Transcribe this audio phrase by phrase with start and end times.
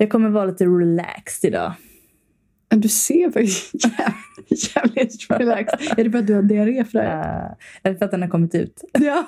[0.00, 1.72] Jag kommer vara lite relaxed idag.
[2.68, 5.98] Du ser faktiskt jävligt, jävligt relaxed.
[5.98, 7.04] Är det för att du har diarré för det?
[7.04, 8.84] Uh, eller för att den har kommit ut.
[8.98, 9.26] Ja,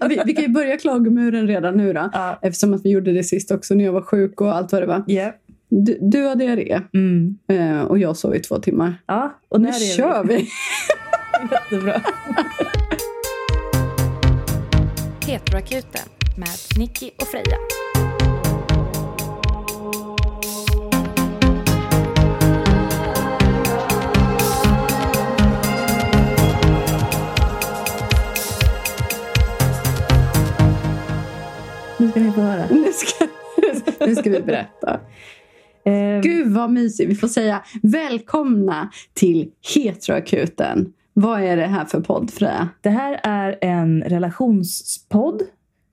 [0.00, 2.00] ja, vi, vi, kan ju börja klagomuren redan nu då.
[2.00, 2.34] Uh.
[2.42, 4.86] Eftersom att vi gjorde det sist också när jag var sjuk och allt vad det
[4.86, 5.04] var.
[5.08, 5.34] Yeah.
[5.68, 7.38] Du, du har diarré Mm.
[7.48, 8.94] eh, och jag sov i två timmar.
[9.06, 10.34] Ja, och Nu är kör vi!
[11.52, 12.00] Jättebra.
[15.26, 17.56] Heteroakuten med Nicky och Freja.
[32.04, 32.66] Nu ska ni få höra.
[32.70, 33.26] Nu ska,
[34.06, 35.00] nu ska vi berätta.
[35.84, 37.10] Eh, Gud vad mysigt.
[37.10, 40.92] Vi får säga välkomna till Heteroakuten.
[41.12, 42.68] Vad är det här för podd Freja?
[42.80, 45.42] det här är en relationspodd.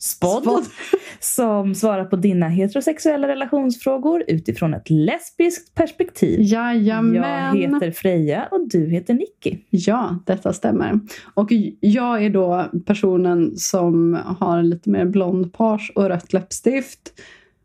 [0.03, 0.63] Spod, Spod.
[1.19, 6.39] som svarar på dina heterosexuella relationsfrågor utifrån ett lesbiskt perspektiv.
[6.41, 7.13] Jajamän.
[7.13, 9.57] Jag heter Freja och du heter Nicky.
[9.69, 10.99] Ja, detta stämmer.
[11.33, 11.47] Och
[11.79, 17.13] jag är då personen som har lite mer blond page och rött läppstift.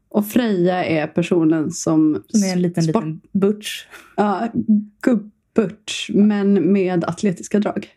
[0.09, 2.23] Och Freja är personen som...
[2.29, 3.87] Som är en liten, sport- liten butch.
[4.17, 4.49] Ja,
[5.03, 7.89] gubburt, men med atletiska drag.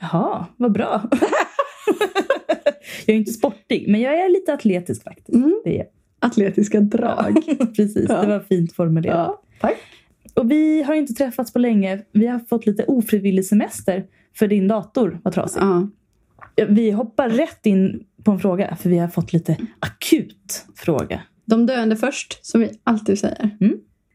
[0.00, 1.02] Jaha, vad bra.
[3.06, 5.28] jag är inte sportig, men jag är lite atletisk faktiskt.
[5.34, 5.60] Mm.
[5.64, 5.86] Det är.
[6.18, 7.42] Atletiska drag.
[7.76, 8.20] Precis, Ja.
[8.22, 9.16] det var fint formulerat.
[9.16, 9.76] Ja, tack.
[10.34, 12.02] Och vi har inte träffats på länge.
[12.12, 14.04] Vi har fått lite ofrivillig semester
[14.36, 15.62] för din dator var trasig.
[15.62, 15.88] Ja.
[16.68, 21.20] Vi hoppar rätt in på en fråga för vi har fått lite akut fråga.
[21.44, 23.50] De döende först, som vi alltid säger.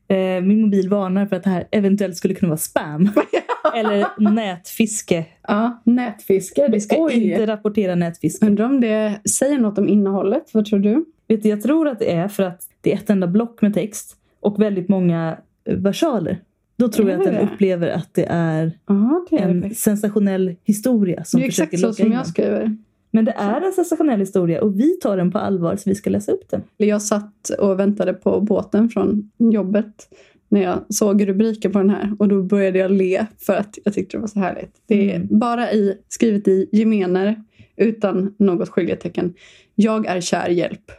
[0.07, 3.09] Eh, Min mobil varnar för att det här eventuellt skulle kunna vara spam.
[3.75, 5.25] Eller nätfiske.
[5.47, 6.67] Ja, nätfiske.
[6.71, 7.13] Vi ska Oj.
[7.13, 8.45] inte rapportera nätfiske.
[8.45, 10.43] Undrar om det säger något om innehållet.
[10.53, 11.05] Vad tror du?
[11.27, 13.73] Vet du, jag tror att det är för att det är ett enda block med
[13.73, 16.39] text och väldigt många eh, versaler.
[16.77, 17.41] Då tror jag att den det?
[17.53, 19.81] upplever att det är Ja, det är det en faktiskt.
[19.81, 22.77] sensationell historia som Det är exakt så som jag skriver.
[23.11, 26.09] Men det är en sensationell historia och vi tar den på allvar så vi ska
[26.09, 26.61] läsa upp den.
[26.77, 30.08] Jag satt och väntade på båten från jobbet
[30.49, 33.93] när jag såg rubriken på den här och då började jag le för att jag
[33.93, 34.71] tyckte det var så härligt.
[34.87, 35.27] Det är Mm.
[35.39, 37.43] bara i, skrivet i gemener
[37.77, 39.33] utan något skiljetecken.
[39.76, 40.92] Jag är kär, hjälp.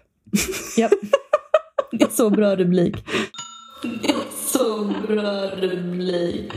[0.79, 0.93] Japp.
[1.93, 2.97] Det är så bra rubrik.
[3.83, 4.17] Det är
[4.47, 6.53] så bra rubrik.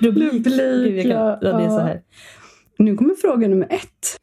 [0.00, 0.32] Rubrik.
[0.32, 1.38] Rubrik, Gud, jag kan, ja.
[1.42, 2.02] ja, det är så här.
[2.78, 4.20] Nu kommer fråga nummer ett.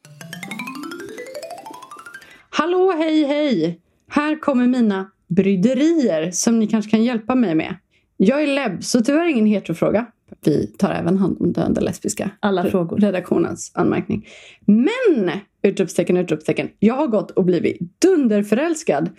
[2.50, 3.80] Hallå, hej, hej!
[4.08, 7.76] Här kommer mina bryderier som ni kanske kan hjälpa mig med.
[8.16, 10.06] Jag är lebb, så tyvärr ingen heterofråga.
[10.44, 12.30] Vi tar även hand om döende lesbiska.
[12.40, 12.98] Alla frågor.
[12.98, 14.26] Redaktionens anmärkning.
[14.64, 15.30] Men!
[15.62, 16.68] Utropstecken, utropstecken.
[16.78, 19.10] Jag har gått och blivit dunderförälskad.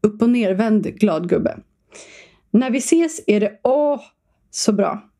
[0.00, 1.58] Upp och nervänd glad gubbe.
[2.50, 4.00] När vi ses är det åh
[4.50, 5.10] så bra.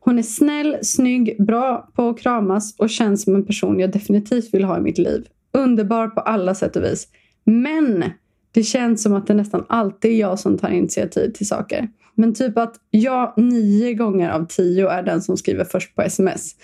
[0.00, 4.54] Hon är snäll, snygg, bra på att kramas och känns som en person jag definitivt
[4.54, 5.26] vill ha i mitt liv.
[5.52, 7.08] Underbar på alla sätt och vis.
[7.44, 8.04] Men
[8.52, 11.88] det känns som att det nästan alltid är jag som tar initiativ till saker.
[12.14, 16.56] Men typ att jag nio gånger av tio är den som skriver först på sms.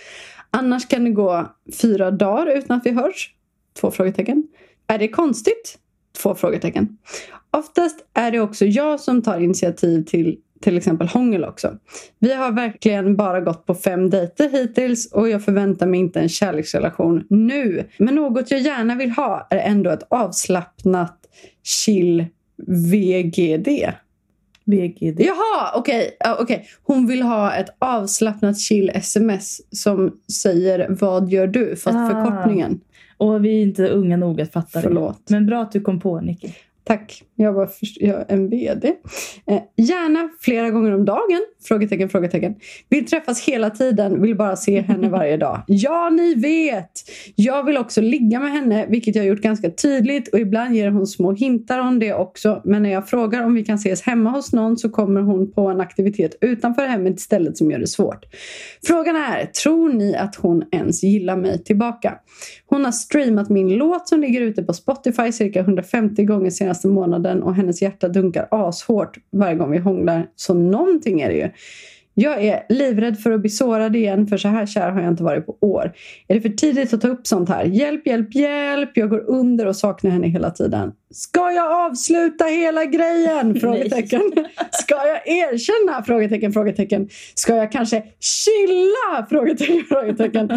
[0.51, 1.47] Annars kan det gå
[1.81, 3.35] fyra dagar utan att vi hörs.
[3.81, 4.49] Två frågetecken.
[4.87, 5.79] Är det konstigt?
[6.23, 6.99] Två frågetecken.
[7.51, 11.79] Oftast är det också jag som tar initiativ till till exempel hångel också.
[12.19, 16.29] Vi har verkligen bara gått på fem dejter hittills och jag förväntar mig inte en
[16.29, 17.85] kärleksrelation nu.
[17.99, 21.25] Men något jag gärna vill ha är ändå ett avslappnat
[21.63, 22.27] chill
[22.67, 23.69] VGD.
[24.65, 25.21] VGD.
[25.21, 26.17] Jaha, okej.
[26.19, 26.67] Ja, okej.
[26.83, 31.77] Hon vill ha ett avslappnat chill sms som säger vad gör du?
[31.77, 32.09] Fast Ah.
[32.09, 32.81] förkortningen.
[33.19, 35.23] Och vi är inte unga nog att fatta Förlåt.
[35.27, 35.35] det.
[35.35, 36.49] Men bra att du kom på, Nicky.
[36.87, 37.23] Tack.
[37.37, 38.93] Jag var först, jag är en VD.
[39.47, 41.41] Eh, gärna flera gånger om dagen?
[41.65, 42.55] Frågetecken, frågetecken.
[42.89, 45.63] Vill träffas hela tiden, vill bara se henne varje dag.
[45.67, 46.91] Ja, ni vet!
[47.35, 50.91] Jag vill också ligga med henne, vilket jag har gjort ganska tydligt och ibland ger
[50.91, 52.63] hon små hintar om det också.
[52.65, 55.69] Men när jag frågar om vi kan ses hemma hos någon så kommer hon på
[55.69, 58.25] en aktivitet utanför hemmet istället som gör det svårt.
[58.85, 62.15] Frågan är, tror ni att hon ens gillar mig tillbaka?
[62.69, 67.43] Hon har streamat min låt som ligger ute på Spotify cirka 150 gånger senaste månaden
[67.43, 70.29] och hennes hjärta dunkar ashårt varje gång vi hånglar.
[70.37, 71.51] Så någonting är det ju.
[72.19, 75.23] Jag är livrädd för att bli sårad igen för så här kär har jag inte
[75.23, 75.93] varit på år.
[76.29, 77.65] Är det för tidigt att ta upp sånt här?
[77.65, 78.91] Hjälp, hjälp, hjälp!
[78.95, 80.93] Jag går under och saknar henne hela tiden.
[81.11, 83.55] Ska jag avsluta hela grejen?
[83.61, 84.33] Frågetecken.
[84.73, 86.03] Ska jag erkänna?
[86.03, 87.09] Frågetecken, frågetecken.
[87.35, 89.27] Ska jag kanske chilla?
[89.31, 90.49] Frågetecken, frågetecken.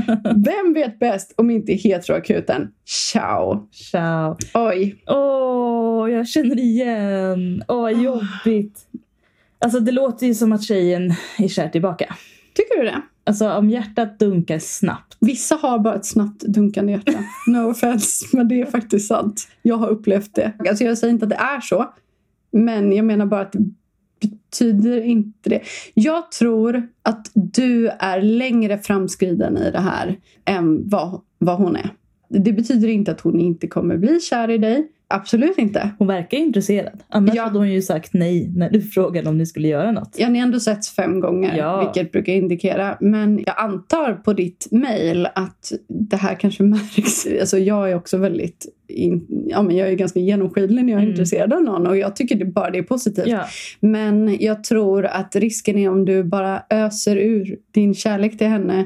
[0.46, 2.68] Vem vet bäst om inte heteroakuten?
[2.86, 3.68] Ciao!
[3.72, 4.38] Ciao.
[4.54, 4.96] Oj.
[5.08, 7.64] Åh, jag känner igen.
[7.68, 8.80] Åh, vad jobbigt.
[9.60, 12.16] Alltså det låter ju som att tjejen är kär tillbaka.
[12.54, 13.02] Tycker du det?
[13.24, 15.18] Alltså om hjärtat dunkar snabbt.
[15.20, 17.24] Vissa har bara ett snabbt dunkande hjärta.
[17.48, 19.48] No offense, men det är faktiskt sant.
[19.62, 20.54] Jag har upplevt det.
[20.70, 21.94] Alltså jag säger inte att det är så.
[22.52, 25.62] Men jag menar bara att det betyder inte det.
[25.94, 31.90] Jag tror att du är längre framskriden i det här än vad, vad hon är.
[32.30, 34.88] Det betyder inte att hon inte kommer bli kär i dig.
[35.12, 35.90] Absolut inte.
[35.98, 37.00] Hon verkar intresserad.
[37.10, 37.44] Annars Ja.
[37.44, 40.16] hade hon ju sagt nej när du frågade om ni skulle göra något.
[40.18, 41.80] Ja, ni har ändå setts fem gånger, Ja.
[41.84, 42.98] vilket brukar indikera.
[43.00, 47.28] Men jag antar på ditt mejl att det här kanske märks.
[47.40, 48.66] Alltså jag är också väldigt...
[48.92, 51.10] In, ja, men jag är ganska genomskinlig när jag är Mm.
[51.12, 53.28] intresserad av någon och jag tycker det bara det är positivt.
[53.28, 53.44] Ja.
[53.80, 58.86] Men jag tror att risken är om du bara öser ur din kärlek till henne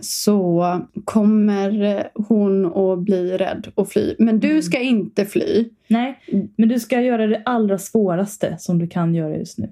[0.00, 4.14] så kommer eh, hon att bli rädd och fly.
[4.18, 4.62] Men du Mm.
[4.62, 5.68] ska inte fly.
[5.88, 6.20] Nej,
[6.56, 9.68] men du ska göra det allra svåraste som du kan göra just nu.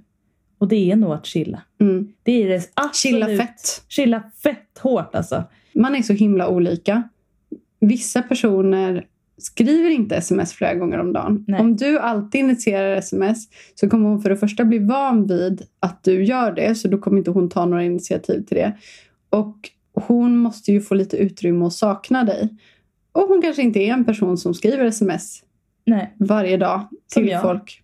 [0.58, 1.62] Och det är nog att chilla.
[1.80, 2.12] Mm.
[2.22, 3.24] Det är det absolut.
[3.24, 3.82] Chilla fett.
[3.88, 5.44] Chilla fett hårt alltså.
[5.74, 7.02] Man är så himla olika.
[7.80, 9.06] Vissa personer
[9.38, 11.44] skriver inte sms flera gånger om dagen.
[11.48, 11.60] Nej.
[11.60, 16.04] Om du alltid initierar sms så kommer hon för det första bli van vid att
[16.04, 16.74] du gör det.
[16.74, 18.72] Så då kommer inte hon ta några initiativ till det.
[19.30, 19.56] Och
[19.94, 22.48] hon måste ju få lite utrymme att sakna dig.
[23.12, 25.42] Och hon kanske inte är en person som skriver sms
[25.84, 26.14] Nej.
[26.18, 27.42] varje dag Som till jag.
[27.42, 27.82] folk.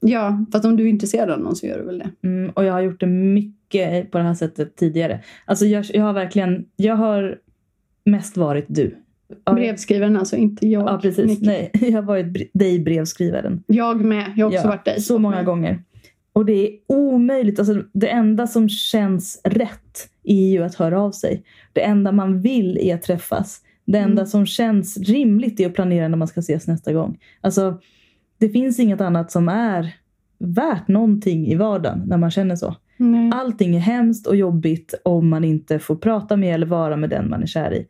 [0.00, 2.10] Ja, fast om du är intresserad av någon så gör du väl det.
[2.28, 5.20] Mm, och jag har gjort det mycket på det här sättet tidigare.
[5.44, 7.38] Alltså jag, jag har verkligen, jag har
[8.04, 8.96] mest varit du.
[9.54, 10.88] Brevskrivaren alltså, inte jag.
[10.88, 11.40] Ja, precis.
[11.40, 13.62] Nej, jag har varit dig brevskrivaren.
[13.66, 14.32] Jag med.
[14.36, 15.00] Jag har också Ja, varit dig.
[15.00, 15.82] Så många gånger.
[16.36, 17.58] Och det är omöjligt.
[17.58, 21.42] Alltså, det enda som känns rätt är ju att höra av sig.
[21.72, 23.60] Det enda man vill är att träffas.
[23.84, 24.26] Det enda Mm.
[24.26, 27.18] som känns rimligt är att planera när man ska ses nästa gång.
[27.40, 27.80] Alltså,
[28.38, 29.94] det finns inget annat som är
[30.38, 32.76] värt någonting i vardagen när man känner så.
[32.96, 33.30] Nej.
[33.34, 37.30] Allting är hemskt och jobbigt om man inte får prata med eller vara med den
[37.30, 37.86] man är kär i.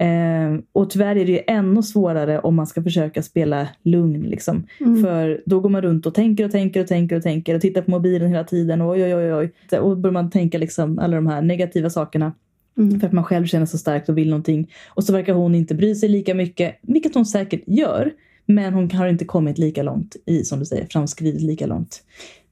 [0.00, 4.22] Eh, och tyvärr är det ju ännu svårare om man ska försöka spela lugn.
[4.22, 4.66] Liksom.
[4.80, 5.02] Mm.
[5.02, 7.82] För då går man runt och tänker och tänker och tänker och tänker och tittar
[7.82, 8.80] på mobilen hela tiden.
[8.80, 9.78] Och oj, oj, oj.
[9.78, 12.32] Och börjar man tänka liksom alla de här negativa sakerna
[12.78, 13.00] Mm.
[13.00, 14.70] för att man själv känner så starkt och vill någonting.
[14.88, 18.12] Och så verkar hon inte bry sig lika mycket, vilket hon säkert gör.
[18.46, 22.02] Men hon har inte kommit lika långt i, som du säger, framskridit lika långt.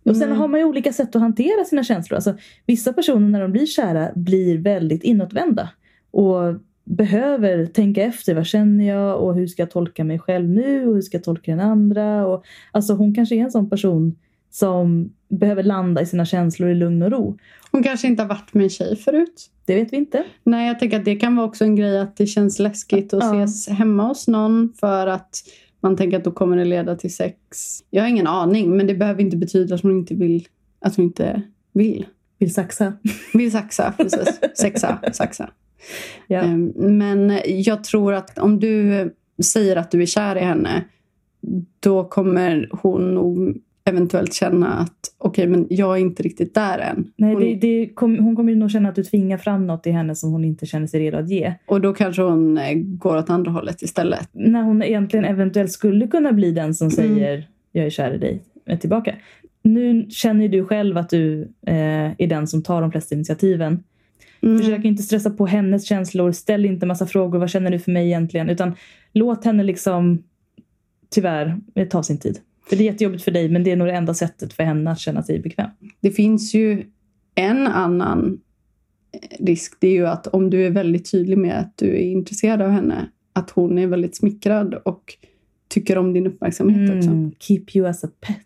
[0.05, 0.39] Och sen Mm.
[0.39, 2.15] har man ju olika sätt att hantera sina känslor.
[2.17, 2.35] Alltså,
[2.67, 5.69] vissa personer när de blir kära blir väldigt inåtvända.
[6.11, 6.55] Och
[6.89, 8.35] behöver tänka efter.
[8.35, 9.21] Vad känner jag?
[9.23, 10.89] Och hur ska jag tolka mig själv nu?
[10.89, 12.27] Och hur ska jag tolka den andra?
[12.27, 14.17] Och, alltså, hon kanske är en sån person
[14.51, 17.39] som behöver landa i sina känslor i lugn och ro.
[17.71, 19.51] Hon kanske inte har varit med en tjej förut.
[19.65, 20.25] Det vet vi inte.
[20.45, 23.23] Nej, jag tänker att det kan vara också en grej att det känns läskigt att
[23.23, 23.45] Ja.
[23.45, 25.43] ses hemma hos någon för att
[25.81, 27.39] man tänker att då kommer det leda till sex.
[27.91, 30.47] Jag har ingen aning, men det behöver inte betyda att hon inte vill.
[30.81, 31.43] Att hon inte
[31.73, 32.07] vill.
[32.39, 32.93] Vill saxa.
[33.35, 34.41] Vill saxa, precis.
[34.55, 35.51] Sexa, saxa.
[36.27, 36.41] Ja.
[36.41, 39.11] Ehm, Men jag tror att om du
[39.43, 40.85] säger att du är kär i henne
[41.81, 47.11] då kommer hon nog eventuellt känna att okej, men jag är inte riktigt där än.
[47.17, 49.91] Nej, hon, det, det kom, hon kommer nog känna att du tvingar fram något i
[49.91, 51.55] henne som hon inte känner sig redo att ge.
[51.67, 54.29] Och då kanske hon eh, går åt andra hållet istället.
[54.33, 56.97] När hon egentligen eventuellt skulle kunna bli den som Mm.
[56.97, 59.15] säger jag är kär i dig, är tillbaka.
[59.63, 63.83] Nu känner ju du själv att du eh, är den som tar de flesta initiativen.
[64.43, 64.59] Mm.
[64.59, 66.33] Försök inte stressa på hennes känslor.
[66.33, 67.39] Ställ inte massa frågor.
[67.39, 68.51] Vad känner du för mig egentligen?
[68.51, 68.75] Utan
[69.13, 70.23] låt henne liksom
[71.11, 72.41] tyvärr ta sin tid.
[72.69, 74.91] För det är jättejobbigt för dig men det är nog det enda sättet för henne
[74.91, 75.71] att känna sig bekväm.
[76.01, 76.85] Det finns ju
[77.35, 78.41] en annan
[79.13, 79.73] eh, risk.
[79.81, 82.71] Det är ju att om du är väldigt tydlig med att du är intresserad av
[82.71, 85.15] henne, att hon är väldigt smickrad och
[85.69, 87.11] tycker om din uppmärksamhet också.
[87.11, 88.37] Mm, keep you as a pet.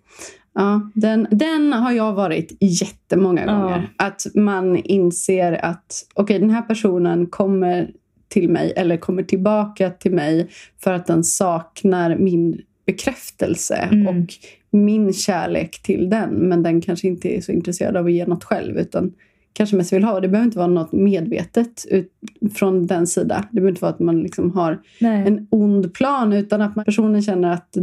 [0.54, 3.52] Ja, den, den har jag varit jättemånga Ja.
[3.52, 3.88] gånger.
[3.96, 7.90] Att man inser att okej, den här personen kommer
[8.28, 10.48] till mig eller kommer tillbaka till mig
[10.84, 14.06] för att den saknar min bekräftelse Mm.
[14.06, 14.26] och
[14.70, 16.30] min kärlek till den.
[16.30, 19.12] Men den kanske inte är så intresserad av att ge något själv utan
[19.52, 20.20] kanske mest vill ha.
[20.20, 22.12] Det behöver inte vara något medvetet ut,
[22.54, 23.48] från den sida.
[23.50, 25.26] Det behöver inte vara att man liksom har Nej.
[25.26, 27.76] en ond plan utan att man, personen känner att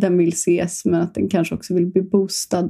[0.00, 2.68] den vill ses men att den kanske också vill bli boostad.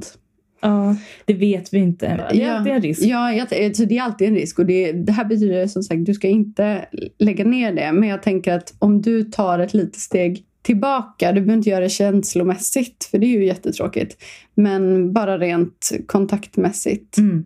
[0.61, 0.95] Ja,
[1.25, 2.27] det vet vi inte.
[2.31, 3.01] Det är alltid en risk.
[3.01, 4.59] Ja, jag, så det är alltid en risk.
[4.59, 6.85] Och det, det här betyder som sagt, du ska inte
[7.17, 7.91] lägga ner det.
[7.91, 11.83] Men jag tänker att om du tar ett litet steg tillbaka, du behöver inte göra
[11.83, 14.23] det känslomässigt, för det är ju jättetråkigt.
[14.55, 17.17] Men bara rent kontaktmässigt.
[17.17, 17.45] Mm.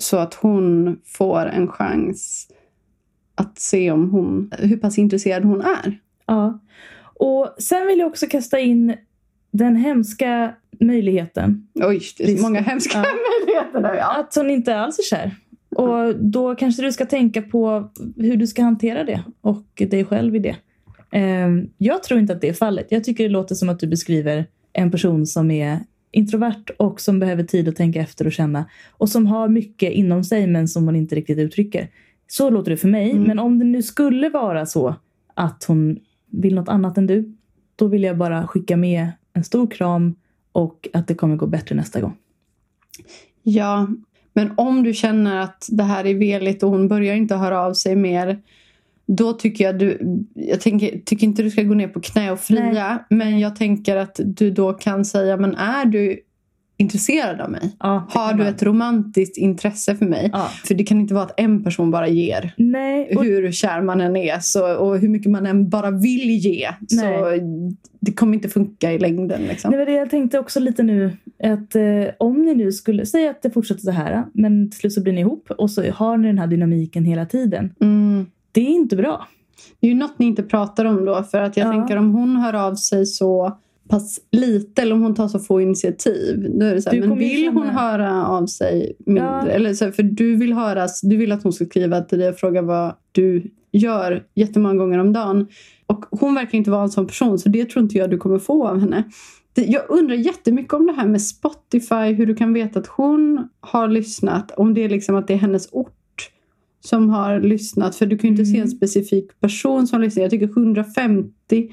[0.00, 2.48] Så att hon får en chans
[3.34, 5.98] att se om hon, hur pass intresserad hon är.
[6.26, 6.60] Ja.
[7.14, 8.94] Och sen vill jag också kasta in
[9.52, 12.42] den hemska möjligheten Oj, det är så Visst.
[12.42, 13.04] många hemska Ja.
[13.46, 13.94] möjligheter där.
[13.94, 14.20] Ja.
[14.20, 15.36] att hon inte alls är kär.
[15.76, 20.36] Och då kanske du ska tänka på hur du ska hantera det och dig själv
[20.36, 20.56] i det.
[21.12, 22.86] Ehm, Jag tror inte att det är fallet.
[22.90, 25.78] Jag tycker det låter som att du beskriver en person som är
[26.12, 30.24] introvert och som behöver tid att tänka efter och känna och som har mycket inom
[30.24, 31.88] sig men som hon inte riktigt uttrycker.
[32.26, 33.10] Så låter det för mig.
[33.10, 33.22] Mm.
[33.22, 34.94] Men om det nu skulle vara så
[35.34, 37.34] att hon vill något annat än du,
[37.76, 40.14] då vill jag bara skicka med en stor kram
[40.52, 42.16] och att det kommer gå bättre nästa gång.
[43.42, 43.88] Ja,
[44.32, 47.74] men om du känner att det här är veligt och hon börjar inte höra av
[47.74, 48.38] sig mer.
[49.16, 49.98] Då tycker jag du,
[50.34, 53.04] jag tänker, tycker inte du ska gå ner på knä och fria.
[53.10, 56.20] Men jag tänker att du då kan säga, men är du
[56.76, 57.76] intresserad av mig?
[57.78, 60.30] Ja, Har du ett romantiskt intresse för mig?
[60.32, 60.48] Ja.
[60.64, 62.54] För det kan inte vara att en person bara ger.
[62.56, 66.30] Nej, och Hur kär man än är så, och hur mycket man än bara vill
[66.30, 66.68] ge.
[66.88, 67.04] Så
[68.00, 69.42] det kommer inte funka i längden.
[69.42, 69.70] Liksom.
[69.70, 71.16] Var det jag tänkte också lite nu.
[71.42, 74.92] Att eh, om ni nu skulle säga att det fortsätter så här, men till slut
[74.92, 77.74] så blir ni ihop och så har ni den här dynamiken hela tiden.
[77.80, 78.26] Mm.
[78.52, 79.26] Det är inte bra.
[79.80, 81.22] Det är ju något ni inte pratar om då.
[81.22, 81.72] För att jag Ja.
[81.72, 85.60] tänker om hon hör av sig så pass lite eller om hon tar så få
[85.60, 86.46] initiativ.
[86.58, 89.24] Då är det så här, men vill hon känna- höra av sig mindre?
[89.24, 89.46] Ja.
[89.48, 92.28] Eller så här, för du vill, höras, du vill att hon ska skriva till dig
[92.28, 95.46] och fråga vad du gör jättemånga gånger om dagen.
[95.86, 98.38] Och hon verkar inte vara en sån person så det tror inte jag du kommer
[98.38, 99.04] få av henne.
[99.54, 103.88] Jag undrar jättemycket om det här med Spotify, hur du kan veta att hon har
[103.88, 104.50] lyssnat.
[104.50, 105.92] Om det är liksom att det är hennes ort
[106.80, 107.96] som har lyssnat.
[107.96, 108.54] För du kan ju inte Mm.
[108.54, 110.22] se en specifik person som lyssnar.
[110.22, 111.70] Jag tycker 150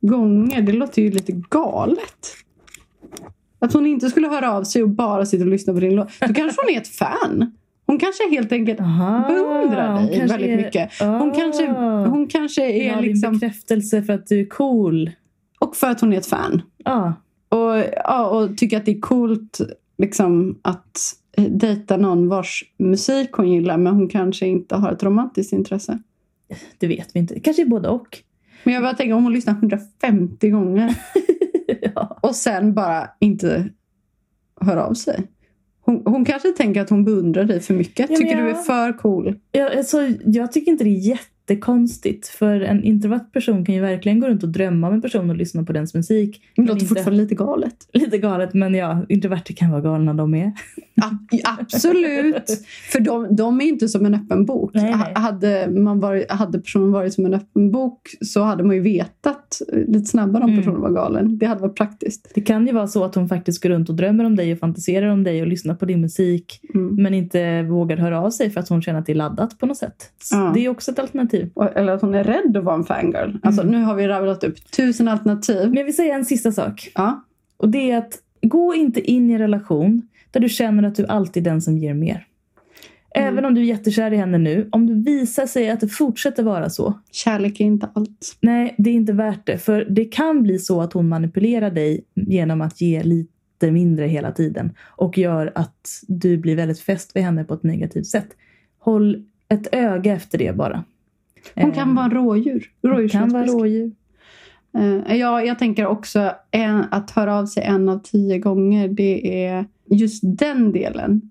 [0.00, 2.26] gånger, det låter ju lite galet.
[3.58, 6.08] Att hon inte skulle höra av sig och bara sitta och lyssna på din låt.
[6.20, 7.52] Då kanske hon är ett fan.
[7.86, 10.90] Hon kanske helt enkelt Aha, beundrar dig väldigt är- mycket.
[11.00, 11.34] Hon Ah.
[11.34, 11.66] kanske,
[12.08, 13.32] hon kanske är din liksom...
[13.32, 15.10] bekräftelse för att du är cool.
[15.60, 16.62] Och för att hon är ett fan.
[16.84, 17.14] Ja,
[17.48, 19.60] Och, ja, och tycker att det är coolt
[19.98, 20.98] liksom, att
[21.36, 25.98] dejta någon vars musik hon gillar men hon kanske inte har ett romantiskt intresse.
[26.78, 27.40] det vet vi inte.
[27.40, 28.18] Kanske både och.
[28.64, 30.94] Men jag bara tänker om hon lyssnar 150 gånger
[31.94, 32.18] ja.
[32.22, 33.68] och sen bara inte
[34.60, 35.22] hör av sig.
[35.84, 38.10] Hon, hon kanske tänker att hon beundrar dig för mycket.
[38.10, 39.38] Ja, Tycker du är jag- för cool.
[39.52, 40.98] Ja, alltså, jag tycker inte det är
[41.52, 42.26] jättekonstigt.
[42.28, 45.36] För en introvert person kan ju verkligen gå runt och drömma om en person och
[45.36, 46.40] lyssna på dens musik.
[46.56, 47.74] Det Men låter inte- fortfarande lite galet.
[47.92, 50.52] Lite galet, men ja, introverter kan vara galna de är.
[50.94, 51.10] Ja,
[51.60, 52.50] absolut.
[52.92, 54.70] För de, de är inte som en öppen bok.
[54.74, 54.92] Nej, nej.
[54.94, 58.82] Ha- Hade, man varit, hade personen varit som en öppen bok så hade man ju
[58.82, 60.60] vetat lite snabbare om Mm.
[60.62, 61.38] personen var galen.
[61.38, 62.32] Det hade varit praktiskt.
[62.34, 64.58] Det kan ju vara så att hon faktiskt går runt och drömmer om dig och
[64.58, 66.94] fantiserar om dig och lyssnar på din musik Mm.
[67.02, 69.66] men inte vågar höra av sig för att hon känner att det är laddat på
[69.66, 70.10] något sätt.
[70.30, 70.50] Ja.
[70.54, 71.41] Det är också ett alternativ.
[71.54, 73.36] Och- Eller att hon är rädd att vara en fangirl.
[73.42, 73.74] Alltså, Mm.
[73.74, 75.68] Nu har vi rabblat upp tusen alternativ.
[75.68, 76.90] Men jag vill säga en sista sak.
[76.94, 77.24] Ja.
[77.56, 81.06] Och det är att gå inte in i en relation där du känner att du
[81.06, 82.26] alltid är den som ger mer.
[83.14, 83.28] Mm.
[83.28, 86.42] Även om du är jättekär i henne nu, om det visar sig att det fortsätter
[86.42, 88.36] vara så, Kärlek är inte allt.
[88.40, 89.58] nej, det är inte värt det.
[89.58, 94.32] För det kan bli så att hon manipulerar dig genom att ge lite mindre hela
[94.32, 98.28] tiden och gör att du blir väldigt fäst vid henne på ett negativt sätt.
[98.78, 100.84] Håll ett öga efter det bara.
[101.54, 102.70] Hon kan Eh, vara rådjur.
[102.82, 103.92] hon kan vara rådjur.
[104.78, 108.88] Eh, ja, jag tänker också en, att höra av sig en av tio gånger.
[108.88, 111.30] Det är just den delen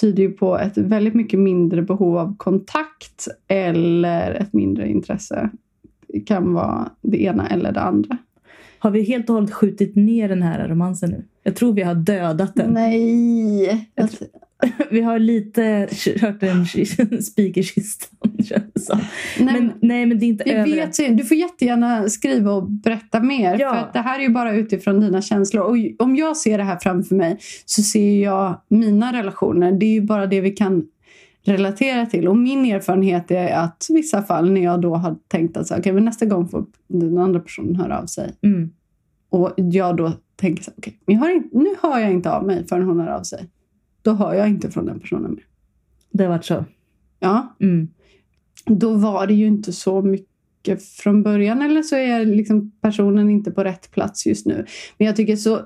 [0.00, 5.50] tyder ju på ett väldigt mycket mindre behov av kontakt eller ett mindre intresse.
[6.08, 8.18] Det kan vara det ena eller det andra.
[8.78, 11.24] Har vi helt och hållet skjutit ner den här romansen nu?
[11.42, 12.70] Jag tror vi har dödat den.
[12.70, 13.90] Nej!
[13.94, 14.08] Jag
[14.90, 16.66] Vi har lite kört en
[17.22, 18.28] spik i kistan.
[19.38, 20.70] Nej, Men, nej, men det är inte Jag över.
[20.70, 23.56] vet, du får jättegärna skriva och berätta mer.
[23.60, 23.74] Ja.
[23.74, 25.62] För det här är ju bara utifrån dina känslor.
[25.62, 29.72] Och om jag ser det här framför mig så ser jag mina relationer.
[29.72, 30.86] Det är ju bara det vi kan
[31.44, 32.28] relatera till.
[32.28, 35.78] Och min erfarenhet är att i vissa fall när jag då har tänkt att så,
[35.78, 38.32] okay, men nästa gång får den andra personen höra av sig.
[38.42, 38.70] Mm.
[39.30, 43.00] Och jag då tänker så här, okay, nu hör jag inte av mig förrän hon
[43.00, 43.48] hör av sig.
[44.06, 45.44] Då hör jag inte från den personen mer.
[46.10, 46.64] Det har varit så.
[47.20, 47.88] Ja, Mm.
[48.66, 51.62] då var det ju inte så mycket från början.
[51.62, 54.64] Eller så är liksom personen inte på rätt plats just nu.
[54.98, 55.60] Men jag tycker så...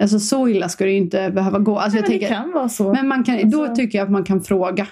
[0.00, 1.78] Alltså så illa ska det ju inte behöva gå.
[1.78, 2.92] Alltså, jag men tänker, det kan vara så.
[2.92, 4.86] men man kan, då Alltså- tycker jag att man kan fråga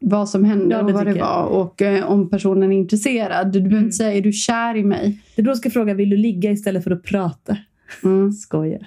[0.00, 1.26] vad som hände Ja, och vad det jag.
[1.26, 3.46] var och eh, om personen är intresserad.
[3.52, 3.84] Du behöver Mm.
[3.84, 5.22] inte säga är du kär i mig?
[5.36, 7.56] Det är då du ska fråga, vill du ligga istället för att prata?
[8.04, 8.32] Mm.
[8.32, 8.86] Skojar.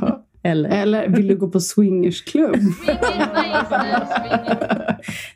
[0.00, 0.23] Ja.
[0.44, 0.70] Eller?
[0.70, 2.56] Eller vill du gå på swingersklubb?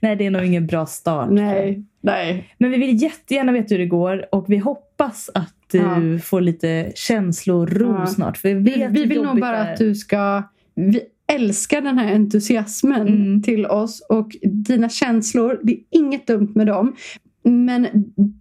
[0.01, 1.31] Nej, det är nog ingen bra start.
[1.31, 2.55] nej, nej.
[2.59, 6.19] Men vi vill jättegärna veta hur det går och vi hoppas att du Ja.
[6.25, 8.07] får lite känsloro Ja.
[8.07, 8.37] snart.
[8.37, 10.43] För vi, Vi, vet vi vill nog bara att du ska...
[10.75, 11.01] Vi
[11.33, 13.43] älskar den här entusiasmen Mm.
[13.43, 15.61] till oss och dina känslor.
[15.63, 16.97] Det är inget dumt med dem.
[17.45, 17.87] Men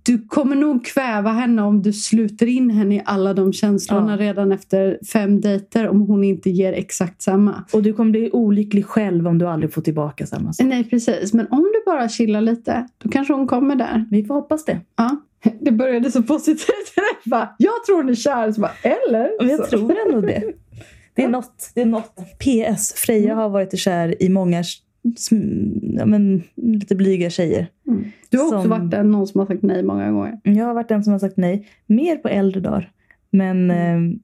[0.04, 4.18] du kommer nog kväva henne om du sluter in henne i alla de känslorna Ja.
[4.18, 7.64] redan efter fem dejter om hon inte ger exakt samma.
[7.74, 10.68] Och du kommer bli olycklig själv om du aldrig får tillbaka samma sak.
[10.68, 11.34] Nej, precis.
[11.34, 14.06] Men om du bara chillar lite, då kanske hon kommer där.
[14.12, 14.80] Vi får hoppas det.
[14.96, 15.18] Ja.
[15.62, 16.94] Det började så positivt.
[16.96, 18.52] Jag bara, Jag tror hon är kär.
[18.52, 19.30] Så bara, eller?
[19.40, 19.66] Men jag Så.
[19.78, 20.44] tror ändå det.
[21.16, 21.72] Det är något.
[21.76, 22.16] Det är något.
[22.40, 22.94] PS.
[22.94, 24.64] Freja har varit kär i många
[25.82, 27.68] ja, men, lite blyga tjejer.
[27.88, 28.04] Mm.
[28.30, 30.40] Du har också Som- varit den någon som har sagt nej många gånger.
[30.44, 31.68] Jag har varit den som har sagt nej.
[31.88, 32.92] Mer på äldre dagar.
[33.30, 34.12] Men Mm.
[34.14, 34.18] eh,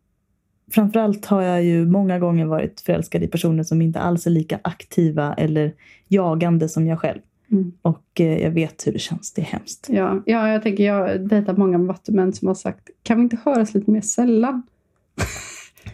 [0.72, 4.60] framförallt har jag ju många gånger varit förälskad i personer som inte alls är lika
[4.64, 5.74] aktiva eller
[6.08, 7.20] jagande som jag själv.
[7.52, 7.72] Mm.
[7.82, 9.34] Och eh, jag vet hur det känns.
[9.34, 9.88] Det är hemskt.
[9.92, 13.38] Ja, ja, jag tänker jag har dejtat många vattumän som har sagt kan vi inte
[13.46, 14.64] höras lite mer sällan?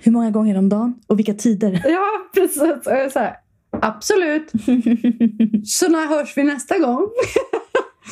[0.04, 0.94] Hur många gånger om dagen?
[1.08, 1.72] Och vilka tider?
[1.86, 2.62] Ja, precis.
[2.62, 3.34] Och jag är så här,
[3.82, 4.52] absolut.
[5.66, 7.08] Så när hörs vi nästa gång?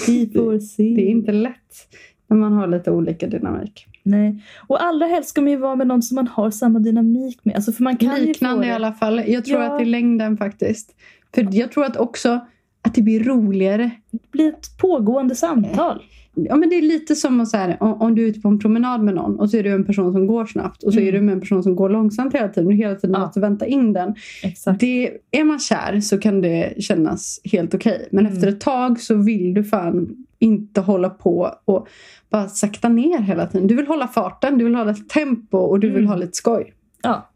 [0.07, 0.83] Vi får se.
[0.83, 1.87] Det är inte lätt
[2.27, 3.85] när man har lite olika dynamik.
[4.03, 4.43] Nej.
[4.67, 7.55] Och allra helst ska man ju vara med någon som man har samma dynamik med.
[7.55, 9.23] Alltså för man kan Liknande i alla fall.
[9.27, 9.75] Jag tror Ja.
[9.75, 10.95] att i längden faktiskt.
[11.35, 12.39] För jag tror att också
[12.81, 13.91] att det blir roligare.
[14.11, 16.03] Det blir ett pågående samtal.
[16.39, 18.47] Ja, men det är lite som att så här, om, om du är ute på
[18.47, 20.99] en promenad med någon och så är du en person som går snabbt och så
[20.99, 21.07] Mm.
[21.07, 23.19] är du med en person som går långsamt hela tiden och hela tiden Ja.
[23.25, 24.15] måste vänta in den.
[24.43, 24.79] Exakt.
[24.79, 28.07] Det, är man kär så kan det kännas helt okej.
[28.11, 28.37] Men Mm.
[28.37, 31.87] efter ett tag så vill du fan inte hålla på och
[32.29, 33.67] bara sakta ner hela tiden.
[33.67, 36.07] Du vill hålla farten, du vill hålla ett tempo och du vill Mm.
[36.09, 36.73] ha lite skoj.
[37.03, 37.29] Ja.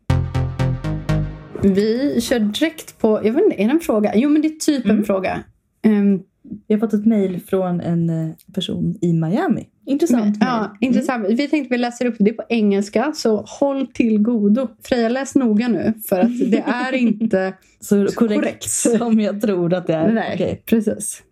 [1.64, 4.12] Vi kör direkt på, jag vet inte, är det en fråga?
[4.16, 5.04] Jo men det är typ en Mm.
[5.04, 5.40] fråga.
[5.84, 6.20] Ehm,
[6.68, 9.68] Vi har fått ett mejl från en eh, person i Miami.
[9.86, 10.38] Intressant mejl.
[10.40, 11.26] ja, intressant.
[11.30, 14.68] Vi tänkte vi läser upp det på engelska så håll till godo.
[14.84, 17.54] Freja läs noga nu för att det är inte...
[17.80, 18.72] Så korrekt, Korrekt.
[18.72, 20.12] som jag tror att det är.
[20.14, 20.64] Nej, Okej.
[20.66, 21.24] precis.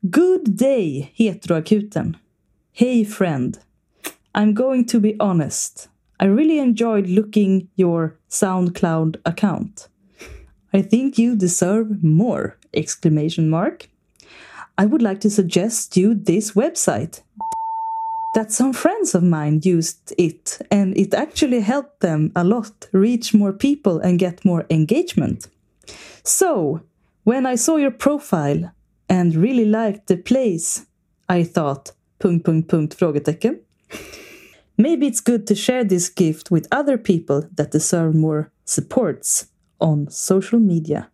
[0.00, 2.16] Good day, heteroakuten.
[2.72, 3.58] Hey friend.
[4.38, 5.88] I'm going to be honest.
[6.22, 9.88] I really enjoyed looking your SoundCloud account.
[10.74, 12.56] I think you deserve more!
[12.74, 13.88] Exclamation mark.
[14.76, 17.22] I would like to suggest you this website.
[18.34, 23.32] That some friends of mine used it and it actually helped them a lot reach
[23.32, 25.46] more people and get more engagement.
[26.24, 26.80] So,
[27.22, 28.72] when I saw your profile
[29.08, 30.86] and really liked the place,
[31.28, 31.92] I thought...
[32.18, 33.60] Punkt, punkt, punkt, frågetecken.
[34.76, 39.46] Maybe it's good to share this gift with other people that deserve more supports
[39.78, 41.04] on social media.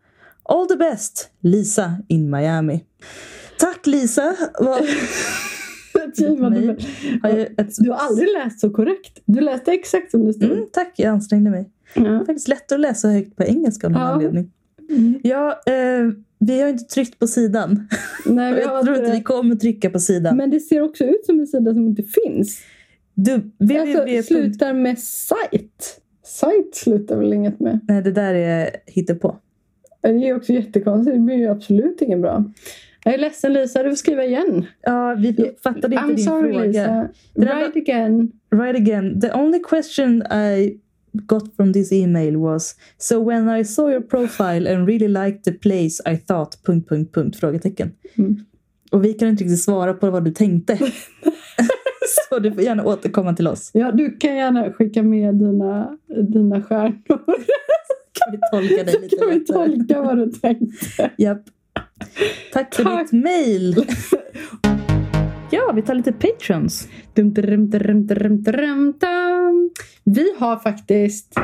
[0.43, 2.85] All the best, Lisa in Miami.
[3.59, 4.37] Tack Lisa!
[6.17, 6.77] Givande.
[7.23, 7.75] Har ett...
[7.79, 9.23] Du har aldrig läst så korrekt.
[9.25, 10.51] Du läste exakt som det stod.
[10.53, 11.71] mm, tack, jag ansträngde mig.
[11.95, 12.07] Det Ja.
[12.21, 14.09] är faktiskt lättare att läsa högt på engelska av någon Ja.
[14.09, 14.51] anledning.
[14.91, 15.21] Mm.
[15.23, 17.89] Ja, eh, vi har inte tryckt på sidan.
[18.27, 19.23] Nej, vi jag tror inte inte vi det.
[19.25, 20.37] kommer trycka på sidan.
[20.37, 22.61] Men det ser också ut som en sida som inte finns.
[23.15, 23.53] Du, Alltså,
[24.05, 24.23] www.
[24.23, 26.01] slutar med sajt.
[26.41, 27.81] Sajt slutar väl inget med.
[27.89, 29.37] Nej, det där är hittepå.
[30.03, 31.17] Det är också jättekonstigt.
[31.17, 32.45] Det blir ju absolut inget bra.
[33.05, 34.67] Jag är ledsen Lisa, du får skriva igen.
[34.83, 36.65] Ja, vi fattade inte I'm din sorry fråga.
[36.65, 37.09] Lisa.
[37.35, 38.33] Write again.
[38.51, 39.21] Right again.
[39.21, 40.79] The only question I
[41.13, 45.53] got from this email was So when I saw your profile and really liked the
[45.53, 46.63] place I thought...
[46.65, 47.93] Punkt, punkt, punkt, frågetecken.
[48.19, 48.37] Mm.
[48.91, 50.79] Och vi kan inte riktigt svara på vad du tänkte.
[52.29, 53.71] Så du får gärna återkomma till oss.
[53.75, 55.99] Ja, du kan gärna skicka med dina,
[56.33, 57.21] dina stjärnor.
[58.13, 61.11] Kan vi tolka dig Så lite kan vi tolka vad du tänkte.
[61.19, 61.43] Japp.
[62.53, 63.11] Tack för Tack.
[63.11, 63.75] ditt mail.
[65.51, 66.89] ja, vi tar lite patrons.
[67.15, 69.71] Dum, dum, dum, dum, dum, dum.
[70.05, 71.35] Vi har faktiskt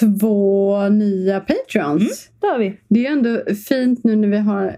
[0.00, 2.30] två nya patrons.
[2.40, 2.80] Det har vi.
[2.88, 4.76] Det är ändå fint nu när vi har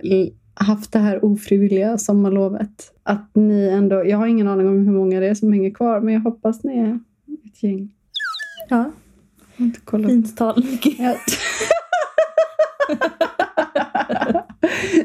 [0.62, 2.92] haft det här ofrivilliga sommarlovet.
[3.02, 6.00] Att ni ändå, jag har ingen aning om hur många det är som hänger kvar
[6.00, 6.98] men jag hoppas ni är
[7.46, 7.90] ett gäng.
[8.68, 8.90] Ja,
[9.56, 10.10] Jag inte kollat.
[10.10, 10.64] fint tal.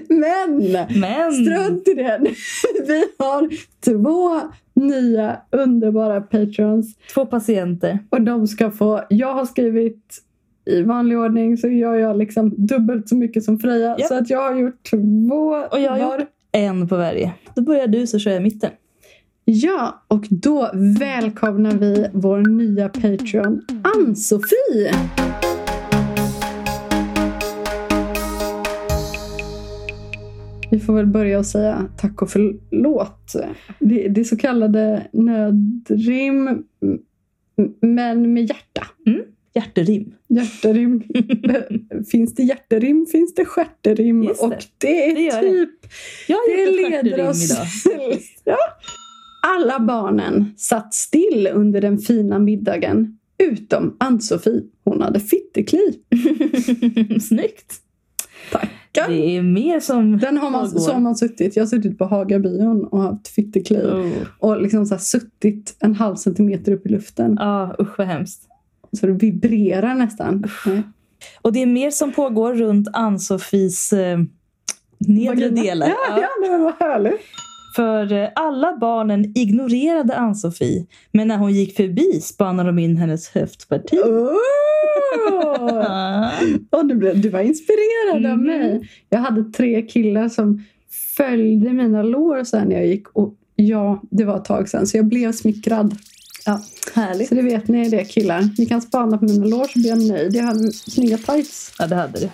[0.09, 2.19] Men Men strunt i det.
[2.87, 3.49] Vi har
[3.85, 4.41] två
[4.73, 7.99] nya underbara patrons två patienter.
[8.09, 9.03] och de ska få...
[9.09, 10.23] Jag har skrivit
[10.67, 13.95] i vanlig ordning så gör jag liksom dubbelt så mycket som Freja.
[13.99, 14.07] Ja.
[14.07, 16.19] Så att jag har gjort två Och jag har var.
[16.19, 17.33] gjort en på varje.
[17.55, 18.69] Då börjar du så kör jag mitten.
[19.45, 24.91] Ja, och då välkomnar vi vår nya Patreon Ann-Sofie.
[30.71, 33.33] Vi får väl börja och säga tack och förlåt.
[33.79, 36.63] Det, det så kallade nödrim,
[37.81, 38.87] men med hjärta.
[39.57, 40.13] Hjärterim.
[40.27, 41.03] Hjärterim.
[42.11, 44.21] finns det hjärterim finns det stjärterim.
[44.21, 44.31] Det.
[44.31, 45.49] Och det är Det gör det.
[45.49, 45.69] typ
[46.27, 47.67] Jag det leder oss idag.
[48.43, 48.57] ja.
[49.47, 53.17] Alla barnen satt still under den fina middagen.
[53.37, 54.61] Utom Ann-Sofie.
[54.83, 55.99] Hon hade fittekli.
[57.21, 57.73] Snyggt.
[58.51, 59.09] Tackar.
[59.09, 61.55] Det är mer som Den har man, så har man suttit.
[61.55, 63.77] Jag har suttit på Hagabion och haft fittekli.
[63.77, 64.11] Oh.
[64.39, 67.35] Och liksom så suttit en halv centimeter upp i luften.
[67.39, 68.47] Ja, usch vad hemskt.
[68.91, 70.43] Så det vibrerar nästan.
[70.65, 70.81] Nej.
[71.41, 74.19] Och det är mer som pågår runt Ann-Sofies eh,
[74.99, 75.87] nedre delar.
[75.87, 75.95] Ja,
[76.41, 76.47] Ja.
[76.49, 77.19] det var härligt.
[77.75, 80.85] För eh, alla barnen ignorerade Ann-Sofie.
[81.11, 83.97] Men när hon gick förbi spanade de in hennes höftparti.
[83.97, 84.31] Oh!
[86.69, 88.45] Och du, du var inspirerad av Mhm.
[88.47, 88.89] mig.
[89.09, 90.63] Jag hade tre killar som
[91.17, 93.07] följde mina lår sen när jag gick.
[93.09, 94.87] Och ja, det var ett tag sedan.
[94.87, 95.95] Så jag blev smickrad.
[96.47, 96.61] Ja.
[96.93, 97.29] Härligt.
[97.29, 98.49] Så det vet ni det killar.
[98.57, 100.35] Ni kan spana på mina lår så blir jag nöjd.
[100.35, 101.71] Jag hade snygga tights.
[101.79, 102.29] Ja, det hade du.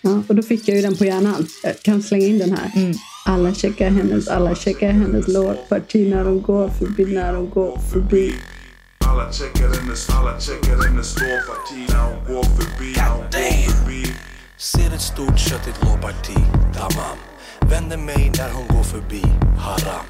[0.00, 1.46] Ja, och då fick jag ju den på hjärnan.
[1.62, 2.70] Jag kan slänga in den här.
[2.76, 2.94] Mm.
[3.26, 8.34] Alla checkar hennes, alla checkar hennes lårparti när de går förbi, när de går förbi.
[9.06, 14.06] Alla checkar hennes, alla checkar hennes lårparti när hon går förbi, när hon går förbi.
[14.58, 16.36] Ser ett stort köttigt lårparti,
[16.74, 17.18] tamam
[17.70, 19.22] Vänder mig när hon går förbi,
[19.58, 20.06] haram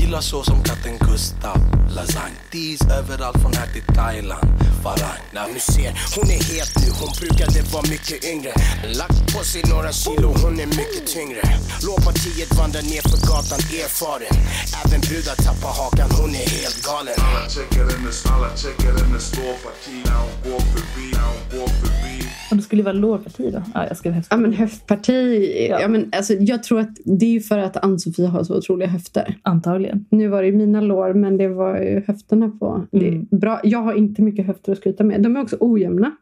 [0.00, 1.58] Gillar så som katten Gustav,
[1.90, 2.36] lasagne.
[2.52, 4.48] Dis överallt från här till Thailand,
[4.82, 8.52] farang När nu ser hon är het nu, hon brukade vara mycket yngre.
[9.00, 11.42] Lagt på sig några kilo, hon är mycket tyngre.
[11.86, 14.36] Lågpartiet vandrar ner för gatan erfaren.
[14.84, 17.14] Även brudar tappar hakan, hon är helt galen.
[17.18, 22.17] Alla checkar hennes, alla checkar hennes lågparti när hon går förbi, när hon går förbi.
[22.50, 23.62] Och det skulle vara lårparti då.
[23.74, 24.40] Ja, jag skrev Ja höftparti.
[24.42, 25.66] men höftparti.
[25.70, 25.80] Ja.
[25.80, 25.88] Ja.
[25.88, 29.36] men, alltså, jag tror att det är för att Ann-Sofie har så otroliga höfter.
[29.42, 30.06] Antagligen.
[30.10, 32.86] Nu var det mina lår men det var ju höfterna på.
[32.92, 33.26] Mm.
[33.30, 33.60] bra.
[33.64, 35.22] Jag har inte mycket höfter att skryta med.
[35.22, 36.16] De är också ojämna.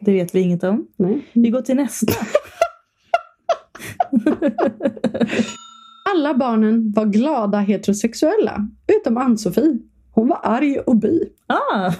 [0.00, 0.86] Det vet vi inget om.
[0.96, 1.26] Nej.
[1.32, 2.12] Vi går till nästa.
[6.14, 8.68] Alla barnen var glada heterosexuella.
[9.00, 9.78] Utom Ann-Sofie.
[10.10, 11.28] Hon var arg och bi.
[11.46, 11.92] Ah!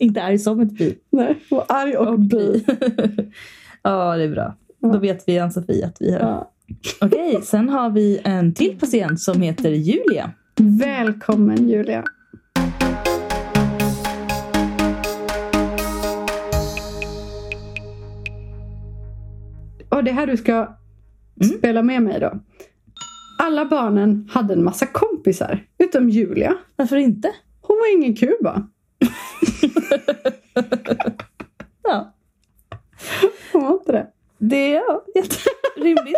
[0.00, 0.98] Inte arg som ett bi.
[1.10, 2.64] Nej, var arg och, bi.
[3.82, 4.54] ja, det är bra.
[4.80, 4.88] Ja.
[4.88, 6.20] Då vet vi Ann-Sofie att vi har.
[6.20, 6.50] Ja.
[7.00, 10.30] Okej, sen har vi en till patient som heter Julia.
[10.60, 12.04] Välkommen Julia.
[19.88, 20.76] Och det är här du ska
[21.42, 21.58] Mm.
[21.58, 22.32] spela med mig då.
[23.38, 25.64] Alla barnen hade en massa kompisar.
[25.78, 26.54] Utom Julia.
[26.76, 27.28] Varför inte?
[27.60, 28.68] Hon var ingen kuba.
[31.82, 32.12] Ja,
[33.52, 34.06] Hon var inte det.
[34.38, 36.16] det är ja, jätterimligt.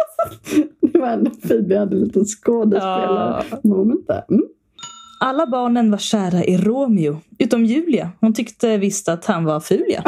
[0.92, 1.66] Det var ändå fint.
[1.68, 4.24] Vi hade lite skådespelarmoment där.
[4.30, 4.42] Mm.
[5.20, 8.10] Alla barnen var kära i Romeo, utom Julia.
[8.20, 10.02] Hon tyckte visst att han var ful, ja.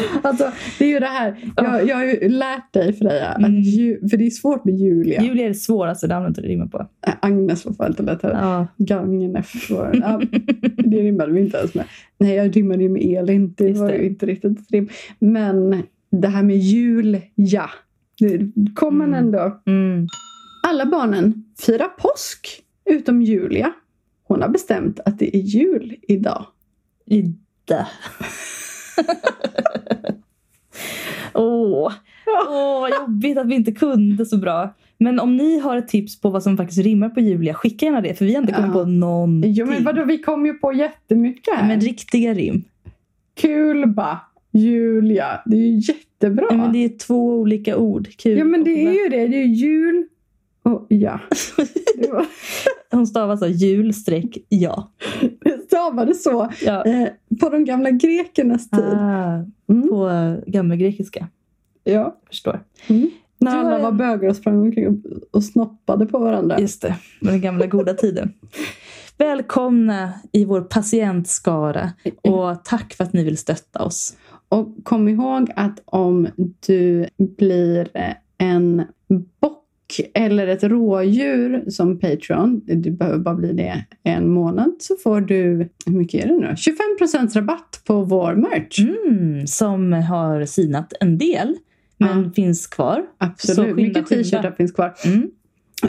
[0.22, 1.36] Alltså, det är ju det här.
[1.56, 3.28] Jag, jag har ju lärt dig Freja.
[3.28, 3.60] Att Mm.
[3.60, 5.22] ju, för det är svårt med Julia.
[5.22, 6.78] Julia är det svåraste namnet att rimma på.
[7.06, 8.32] Äh, Agnes var fan lite lättare.
[8.32, 8.66] Ja.
[8.76, 9.90] Gagnef var...
[10.02, 10.20] Ja,
[10.76, 11.84] det rimmade vi inte ens med.
[12.18, 13.54] Nej, jag rimmade ju med Elin.
[13.56, 13.96] Det Just var det.
[13.96, 14.88] ju inte riktigt ett rim.
[15.18, 17.70] Men det här med jul, ja.
[18.18, 18.40] Det
[18.74, 19.24] kom man Mm.
[19.24, 19.62] ändå.
[19.66, 20.06] Mm.
[20.68, 22.62] Alla barnen firar påsk.
[22.90, 23.72] Utom Julia.
[24.24, 26.46] Hon har bestämt att det är jul idag.
[27.06, 27.86] Ida.
[31.34, 31.92] Åh,
[32.48, 34.74] Åh, vad jobbigt att vi inte kunde så bra.
[34.98, 38.00] Men om ni har ett tips på vad som faktiskt rimmar på Julia, skicka gärna
[38.00, 38.14] det.
[38.14, 38.82] För vi har inte kommit Ja.
[38.82, 39.52] på någonting.
[39.52, 41.68] Jo men vadå, vi kom ju på jättemycket här.
[41.68, 42.64] Men riktiga rim.
[43.40, 44.20] Kulba,
[44.52, 45.40] Julia.
[45.46, 46.46] Det är ju jättebra.
[46.50, 48.08] Ja, men det är två olika ord.
[48.16, 49.26] Kul Ja men det är ju det.
[49.28, 50.06] Det är jul
[50.62, 51.20] och ja.
[52.10, 52.26] Var,
[52.90, 54.92] Hon stavar så jul streck ja.
[55.40, 56.84] det stavades så ja.
[56.84, 57.08] eh,
[57.40, 58.84] på de gamla grekernas tid.
[58.84, 59.88] Ah, Mm.
[59.88, 60.10] på
[60.46, 61.28] gammelgrekiska.
[61.84, 62.16] Ja.
[62.28, 62.60] Förstår.
[62.88, 63.10] Mm.
[63.38, 66.58] När alla var bögar och sprang omkring och, snoppade på varandra.
[66.60, 68.32] Just det, den gamla goda tiden.
[69.18, 74.16] Välkomna i vår patientskara och tack för att ni vill stötta oss.
[74.48, 76.28] Och kom ihåg att om
[76.66, 78.82] du blir eh, en
[79.40, 79.61] bock
[80.14, 85.68] eller ett rådjur som Patreon, du behöver bara bli det en månad, så får du,
[85.86, 88.78] hur mycket är det nu 25% rabatt på vår merch.
[88.78, 91.56] Mm, som har sinat en del,
[91.98, 92.30] men Ja.
[92.36, 92.96] finns kvar.
[92.96, 94.94] Så Absolut, skynda, mycket t-shirtar finns kvar.
[95.04, 95.30] Mm.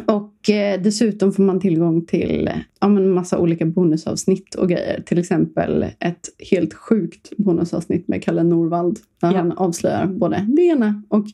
[0.06, 2.50] Och eh, dessutom får man tillgång till
[2.82, 5.02] ja, men massa olika bonusavsnitt och grejer.
[5.06, 9.00] Till exempel ett helt sjukt bonusavsnitt med Kalle Norvald.
[9.22, 9.38] Där Ja.
[9.38, 11.26] han avslöjar både det ena och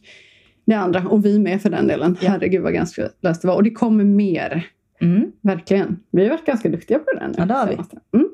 [0.69, 1.07] det andra.
[1.09, 2.17] Och vi med för den delen.
[2.21, 2.29] Ja.
[2.29, 3.55] Herregud vad ganska löst det var.
[3.55, 4.67] Och det kommer mer.
[5.01, 5.31] Mm.
[5.41, 5.99] Verkligen.
[6.11, 7.33] Vi har varit ganska duktiga på det där nu.
[7.37, 7.77] Ja, det har vi.
[8.17, 8.29] Mm.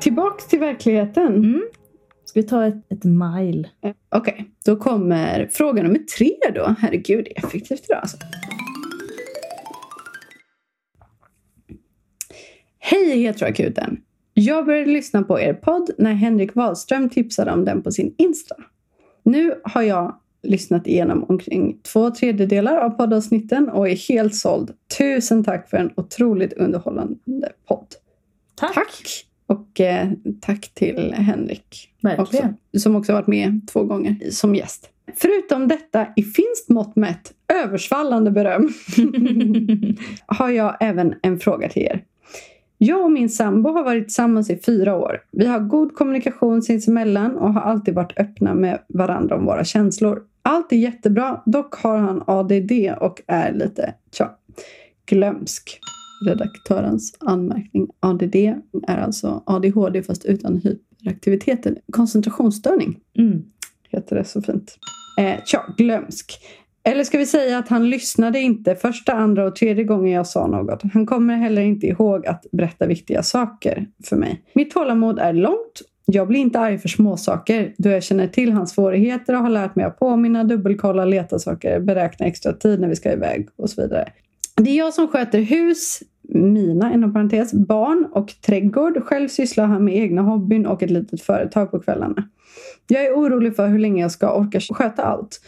[0.00, 1.34] Tillbaks till verkligheten.
[1.34, 1.62] Mm.
[2.24, 3.68] Ska vi ta ett, ett mile?
[4.08, 6.74] Okej, då kommer fråga nummer tre då.
[6.78, 8.16] Herregud, det är effektivt idag alltså.
[12.78, 14.00] Hej Heteroakuten!
[14.38, 18.56] Jag började lyssna på er podd när Henrik Wahlström tipsade om den på sin Insta.
[19.22, 24.72] Nu har jag lyssnat igenom omkring två tredjedelar av poddavsnitten och är helt såld.
[24.98, 27.86] Tusen tack för en otroligt underhållande podd.
[28.54, 28.74] Tack!
[28.74, 29.26] Tack!
[29.46, 30.08] Och eh,
[30.40, 31.90] tack till Henrik.
[32.00, 32.44] Verkligen.
[32.44, 34.90] Också, som också varit med två gånger som gäst.
[35.14, 37.32] Förutom detta i finskt mått mätt
[37.64, 38.68] översvallande beröm
[40.26, 42.04] har jag även en fråga till er.
[42.78, 45.22] Jag och min sambo har varit tillsammans i fyra år.
[45.30, 50.22] Vi har god kommunikation sinsemellan och har alltid varit öppna med varandra om våra känslor.
[50.42, 54.30] Allt är jättebra, dock har han ADD och är lite, tja,
[55.06, 55.80] glömsk.
[56.26, 57.88] Redaktörens anmärkning.
[58.00, 58.34] ADD
[58.88, 61.76] är alltså ADHD fast utan hyperaktiviteten.
[61.92, 63.42] Koncentrationsstörning Mm.
[63.88, 64.78] heter det så fint.
[65.18, 66.32] Eh, tja, glömsk.
[66.86, 70.46] Eller ska vi säga att han lyssnade inte första, andra och tredje gången jag sa
[70.46, 70.82] något.
[70.92, 74.42] Han kommer heller inte ihåg att berätta viktiga saker för mig.
[74.54, 75.82] Mitt tålamod är långt.
[76.04, 79.76] Jag blir inte arg för småsaker då jag känner till hans svårigheter och har lärt
[79.76, 83.82] mig att påminna, dubbelkolla, leta saker, beräkna extra tid när vi ska iväg och så
[83.82, 84.12] vidare.
[84.56, 89.02] Det är jag som sköter hus, mina inom parentes, barn och trädgård.
[89.04, 92.28] Själv sysslar han med egna hobbyn och ett litet företag på kvällarna.
[92.86, 95.40] Jag är orolig för hur länge jag ska orka sköta allt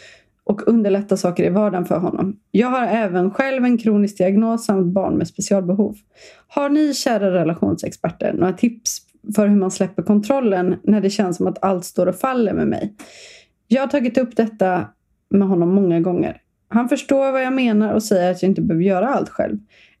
[0.49, 2.39] och underlätta saker i vardagen för honom.
[2.51, 5.95] Jag har även själv en kronisk diagnos samt barn med specialbehov.
[6.47, 8.97] Har ni, kära relationsexperter, några tips
[9.35, 12.67] för hur man släpper kontrollen när det känns som att allt står och faller med
[12.67, 12.95] mig?
[13.67, 14.87] Jag har tagit upp detta
[15.29, 16.41] med honom många gånger.
[16.67, 19.57] Han förstår vad jag menar och säger att jag inte behöver göra allt själv.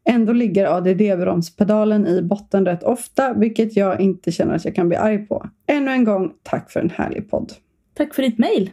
[0.09, 4.97] Ändå ligger ADD-bromspedalen i botten rätt ofta, vilket jag inte känner att jag kan bli
[4.97, 5.49] arg på.
[5.67, 7.53] Ännu en gång, tack för en härlig podd.
[7.93, 8.71] Tack för ditt mejl.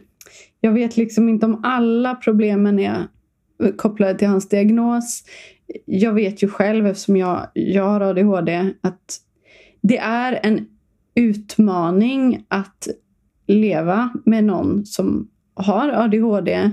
[0.61, 3.07] Jag vet liksom inte om alla problemen är
[3.77, 5.23] kopplade till hans diagnos.
[5.85, 9.19] Jag vet ju själv, eftersom jag, jag har ADHD, att
[9.81, 10.67] det är en
[11.15, 12.87] utmaning att
[13.47, 16.71] leva med någon som har ADHD.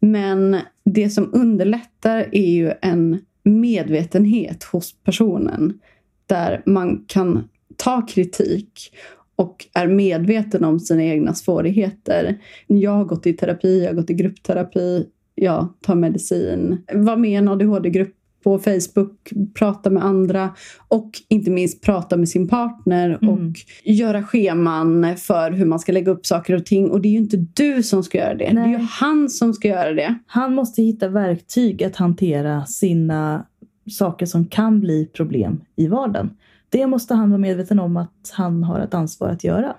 [0.00, 5.80] Men det som underlättar är ju en medvetenhet hos personen
[6.26, 8.92] där man kan ta kritik
[9.36, 12.38] och är medveten om sina egna svårigheter.
[12.66, 17.30] Jag har gått i terapi, jag har gått i gruppterapi, jag tar medicin, var med
[17.30, 18.12] i en ADHD-grupp
[18.44, 20.54] på Facebook, prata med andra
[20.88, 23.28] och inte minst prata med sin partner Mm.
[23.34, 26.90] och göra scheman för hur man ska lägga upp saker och ting.
[26.90, 28.86] Och det är ju inte du som ska göra det, det är ju Nej.
[28.90, 30.18] han som ska göra det.
[30.26, 33.46] Han måste hitta verktyg att hantera sina
[33.90, 36.30] saker som kan bli problem i vardagen.
[36.76, 39.76] Det måste han vara medveten om att han har ett ansvar att göra.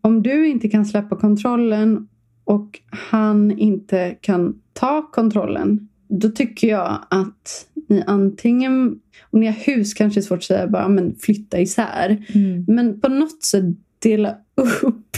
[0.00, 2.08] Om du inte kan släppa kontrollen
[2.44, 9.52] och han inte kan ta kontrollen, då tycker jag att ni antingen, om ni har
[9.52, 12.26] hus kanske är svårt att säga bara men flytta isär.
[12.66, 13.64] Men på något sätt
[13.98, 14.36] dela
[14.82, 15.16] upp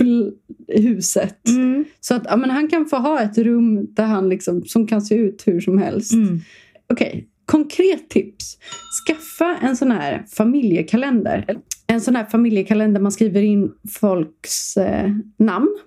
[0.69, 1.49] huset.
[1.49, 1.85] Mm.
[2.01, 5.03] Så att ja, men han kan få ha ett rum där han liksom, som kan
[5.03, 6.13] se ut hur som helst.
[6.13, 6.41] Mm.
[6.93, 8.59] Okej, konkret tips.
[9.07, 11.45] Skaffa en sån här familjekalender.
[11.87, 15.79] En sån här familjekalender man skriver in folks eh, namn.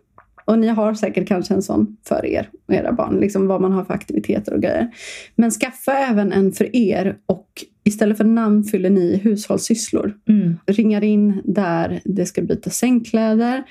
[0.45, 3.19] Och ni har säkert kanske en sån för er och era barn.
[3.19, 4.91] Liksom vad man har för aktiviteter och grejer.
[5.36, 7.48] Men skaffa även en för er och
[7.84, 10.13] istället för namn fyller ni hushållssysslor.
[10.30, 10.58] Mm.
[10.65, 13.63] Ringar in där det ska byta sängkläder.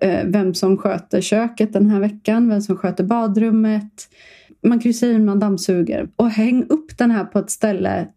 [0.00, 2.48] eh, Vem som sköter köket den här veckan.
[2.48, 4.08] Vem som sköter badrummet.
[4.62, 6.08] Man kan ju säga hur man dammsuger.
[6.16, 8.08] Och häng upp den här på ett ställe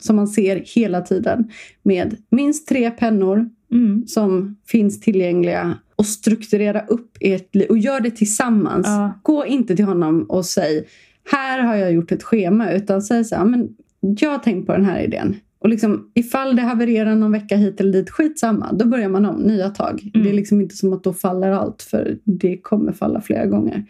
[0.00, 1.50] som man ser hela tiden.
[1.82, 4.06] Med minst tre pennor Mm.
[4.06, 5.78] som finns tillgängliga.
[5.96, 7.66] Och strukturera upp ert liv.
[7.70, 8.86] Och gör det tillsammans.
[8.86, 9.20] Ja.
[9.22, 10.86] Gå inte till honom och säg
[11.30, 12.72] här har jag gjort ett schema.
[12.72, 13.68] Utan säga så här, men
[14.00, 15.36] jag har tänkt på den här idén.
[15.58, 18.72] Och liksom, ifall det havererar någon vecka hit eller dit, skitsamma.
[18.72, 20.10] Då börjar man om, nya tag.
[20.14, 20.24] Mm.
[20.24, 23.84] Det är liksom inte som att då faller allt, för det kommer falla flera gånger.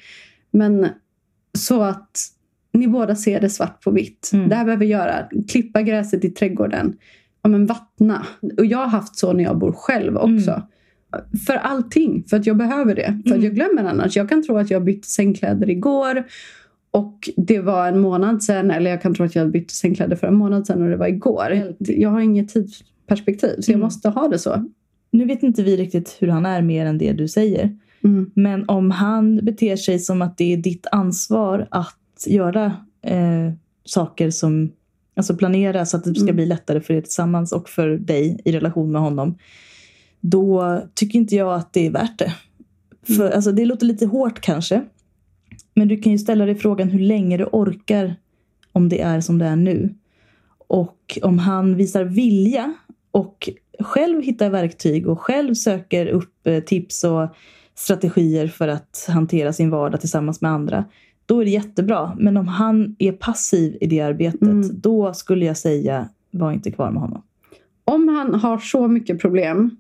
[0.50, 0.86] Men
[1.58, 2.18] så att
[2.72, 4.30] ni båda ser det svart på vitt.
[4.32, 4.48] Mm.
[4.48, 5.28] Det här behöver vi göra.
[5.48, 6.96] Klippa gräset i trädgården.
[7.42, 8.26] Ja, men vattna.
[8.58, 10.62] Och jag har haft så när jag bor själv också.
[11.46, 12.24] För allting.
[12.30, 13.20] För att jag behöver det.
[13.26, 13.44] För att Mm.
[13.44, 14.16] jag glömmer annars.
[14.16, 16.24] Jag kan tro att jag bytte sängkläder igår.
[16.90, 18.70] Och det var en månad sedan.
[18.70, 21.06] Eller jag kan tro att jag bytte sängkläder för en månad sedan och det var
[21.08, 21.74] igår.
[21.78, 23.60] Jag har inget tidsperspektiv.
[23.60, 23.84] Så jag Mm.
[23.84, 24.64] måste ha det så.
[25.10, 27.76] Nu vet inte vi riktigt hur han är mer än det du säger.
[28.04, 28.30] Mm.
[28.34, 32.64] Men om han beter sig som att det är ditt ansvar att göra
[33.02, 33.52] eh,
[33.84, 34.72] saker som
[35.16, 36.36] Alltså planera så att det ska Mm.
[36.36, 39.38] bli lättare för er tillsammans och för dig i relation med honom.
[40.20, 42.34] Då tycker inte jag att det är värt det.
[43.06, 43.32] För, Mm.
[43.34, 44.82] alltså, det låter lite hårt kanske.
[45.74, 48.14] Men du kan ju ställa dig frågan hur länge du orkar
[48.72, 49.94] om det är som det är nu.
[50.68, 52.74] Och om han visar vilja
[53.10, 53.48] och
[53.80, 57.28] själv hittar verktyg och själv söker upp eh, tips och
[57.78, 60.84] strategier för att hantera sin vardag tillsammans med andra.
[61.26, 62.16] Då är det jättebra.
[62.18, 64.80] Men om han är passiv i det arbetet, Mm.
[64.80, 67.22] då skulle jag säga var inte kvar med honom.
[67.84, 69.76] Om han har så mycket problem.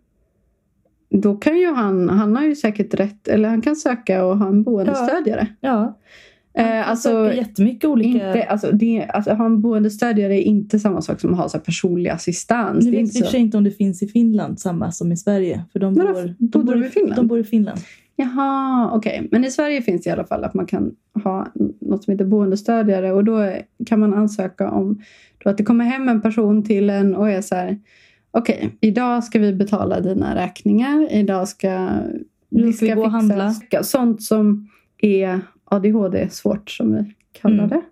[1.10, 4.46] Då kan ju han, han har ju säkert rätt, eller han kan söka och ha
[4.48, 5.46] en boendestödjare.
[5.60, 5.98] Ja,
[6.54, 8.08] Eh, alltså, alltså, jättemycket olika...
[8.08, 11.56] inte, alltså, det, alltså, ha en boendestödjare är inte samma sak som att ha så
[11.56, 12.84] här, personlig assistans.
[12.84, 15.16] Nu vet jag i och sig inte om det finns i Finland samma som i
[15.16, 15.64] Sverige.
[15.72, 17.16] För de bor, de, bodde bor i Finland?
[17.16, 17.80] de bor i Finland.
[18.16, 19.28] Jaha, okej.
[19.30, 20.92] Men i Sverige finns det i alla fall att man kan
[21.24, 21.46] ha
[21.80, 23.12] något som heter boendestödjare.
[23.12, 23.52] Och då
[23.86, 25.02] kan man ansöka om
[25.44, 27.78] då att det kommer hem en person till en och är så här.
[28.30, 31.12] Okej, idag ska vi betala dina räkningar.
[31.12, 31.88] Idag ska
[32.48, 33.54] Nu ska vi gå och handla.
[33.82, 37.68] Sånt som är ADHD svårt som vi kallar Mm.
[37.68, 37.82] det.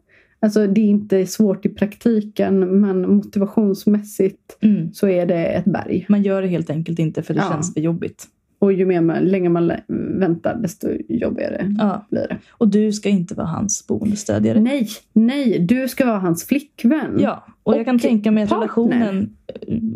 [0.40, 4.92] Alltså det är inte svårt i praktiken men motivationsmässigt Mm.
[4.92, 6.06] så är det ett berg.
[6.08, 7.50] Man gör det helt enkelt inte för det Ja.
[7.52, 8.24] känns för jobbigt.
[8.58, 9.72] Och ju mer man, längre man
[10.18, 12.06] väntar desto jobbigare Ja.
[12.10, 12.36] blir det.
[12.50, 14.60] Och du ska inte vara hans boendestödjare.
[14.60, 17.16] Nej, nej, du ska vara hans flickvän.
[17.18, 18.62] Ja, och, jag kan Och tänka mig att partner.
[18.66, 19.36] relationen,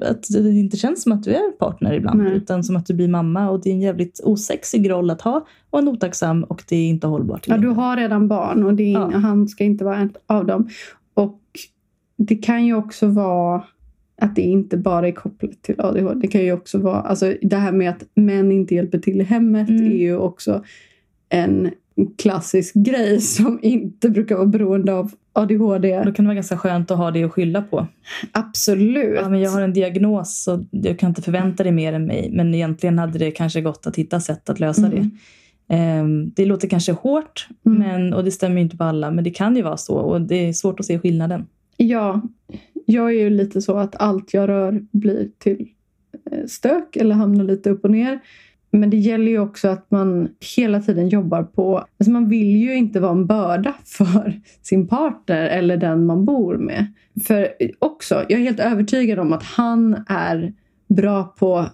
[0.03, 2.33] att det inte känns som att du är partner ibland, Nej.
[2.37, 5.47] utan som att du blir mamma och det är en jävligt osexig roll att ha
[5.71, 7.49] och en otacksam och det är inte hållbart.
[7.49, 9.11] Ja, du har redan barn och det Ja.
[9.15, 10.69] han ska inte vara en av dem.
[11.15, 11.41] Och
[12.17, 13.65] det kan ju också vara
[14.23, 16.21] att det inte bara är kopplat till ADHD.
[16.21, 19.25] Det kan ju också vara, alltså det här med att män inte hjälper till i
[19.25, 19.85] hemmet Mm.
[19.87, 20.65] är ju också
[21.29, 21.71] en
[22.19, 26.03] klassisk grej som inte brukar vara beroende av ADHD.
[26.05, 27.87] Då kan det vara ganska skönt att ha det att skylla på.
[28.33, 29.19] Absolut.
[29.23, 32.31] Ja, men jag har en diagnos så jag kan inte förvänta dig mer än mig.
[32.33, 34.95] Men egentligen hade det kanske gått att hitta sätt att lösa Mm.
[34.97, 35.11] det.
[35.75, 37.79] Ehm, det låter kanske hårt Mm.
[37.79, 39.11] men, och det stämmer inte på alla.
[39.11, 41.47] Men det kan ju vara så och det är svårt att se skillnaden.
[41.77, 42.21] Ja,
[42.87, 45.69] jag är ju lite så att allt jag rör blir till
[46.31, 48.21] eh, stök eller hamnar lite upp och ner.
[48.73, 51.79] Men det gäller ju också att man hela tiden jobbar på...
[51.79, 56.57] Alltså man vill ju inte vara en börda för sin partner eller den man bor
[56.57, 56.87] med.
[57.27, 60.53] För också, jag är helt övertygad om att han är
[60.89, 61.67] bra på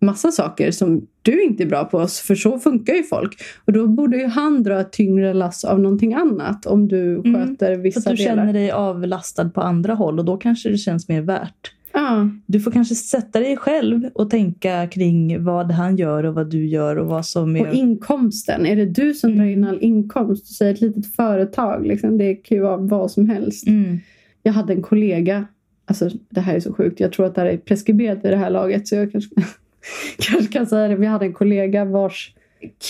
[0.00, 2.06] massa saker som du inte är bra på.
[2.06, 3.36] För så funkar ju folk.
[3.64, 7.34] Och då borde ju han dra ett tyngre lass av någonting annat om du Mm,
[7.34, 8.36] sköter Så vissa att du delar.
[8.36, 11.72] känner dig avlastad på andra håll och då kanske det känns mer värt.
[11.98, 12.28] Ja.
[12.46, 16.66] Du får kanske sätta dig själv och tänka kring vad han gör och vad du
[16.66, 17.68] gör och vad som är...
[17.68, 20.46] Och inkomsten, är det du som drar in all inkomst?
[20.46, 22.18] Säg ett litet företag, liksom.
[22.18, 23.66] det kan ju vara vad som helst.
[23.66, 23.98] Mm.
[24.42, 25.46] Jag hade en kollega,
[25.84, 28.36] alltså det här är så sjukt, jag tror att det här är preskriberat vid det
[28.36, 29.34] här laget så jag kanske,
[30.18, 30.96] kanske kan säga det.
[30.96, 32.34] Vi hade en kollega vars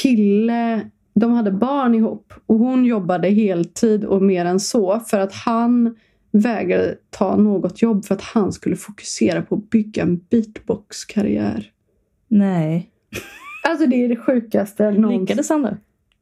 [0.03, 0.81] kille,
[1.15, 5.97] de hade barn ihop och hon jobbade heltid och mer än så för att han
[6.41, 11.71] vägrade ta något jobb för att han skulle fokusera på att bygga en beatbox-karriär.
[12.29, 12.91] Nej.
[13.65, 15.21] Alltså det är det sjukaste någonsin.
[15.21, 15.77] Lyckades han då?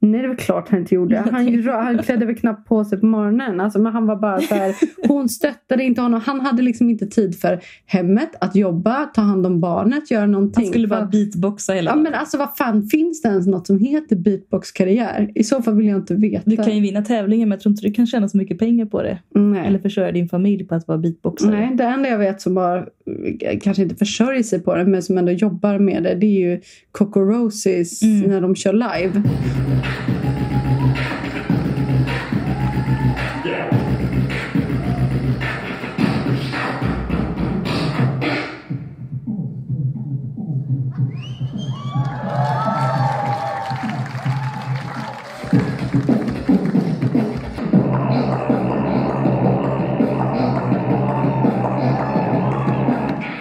[0.05, 1.19] Nej, det var klart han inte gjorde.
[1.33, 3.61] Han, han klädde väl knappt på sig på morgonen.
[3.61, 4.75] Alltså, men han var bara så här,
[5.09, 6.21] hon stöttade inte honom.
[6.27, 10.65] Han hade liksom inte tid för hemmet, att jobba, ta hand om barnet, göra någonting.
[10.65, 13.79] Han skulle bara beatboxa hela Ja, men alltså vad fan, finns det ens något som
[13.79, 15.31] heter beatbox-karriär?
[15.35, 16.51] I så fall vill jag inte veta.
[16.51, 18.87] Du kan ju vinna tävlingen men jag tror inte du kan tjäna så mycket pengar
[18.87, 19.19] på det.
[19.35, 19.67] Nej.
[19.67, 21.51] Eller försörja din familj på att vara beatboxare.
[21.51, 22.85] Nej, det enda jag vet som bara
[23.63, 26.61] kanske inte försörjer sig på det men som ändå jobbar med det det är ju
[26.93, 28.31] Coco Roses Mm.
[28.31, 29.23] när de kör live.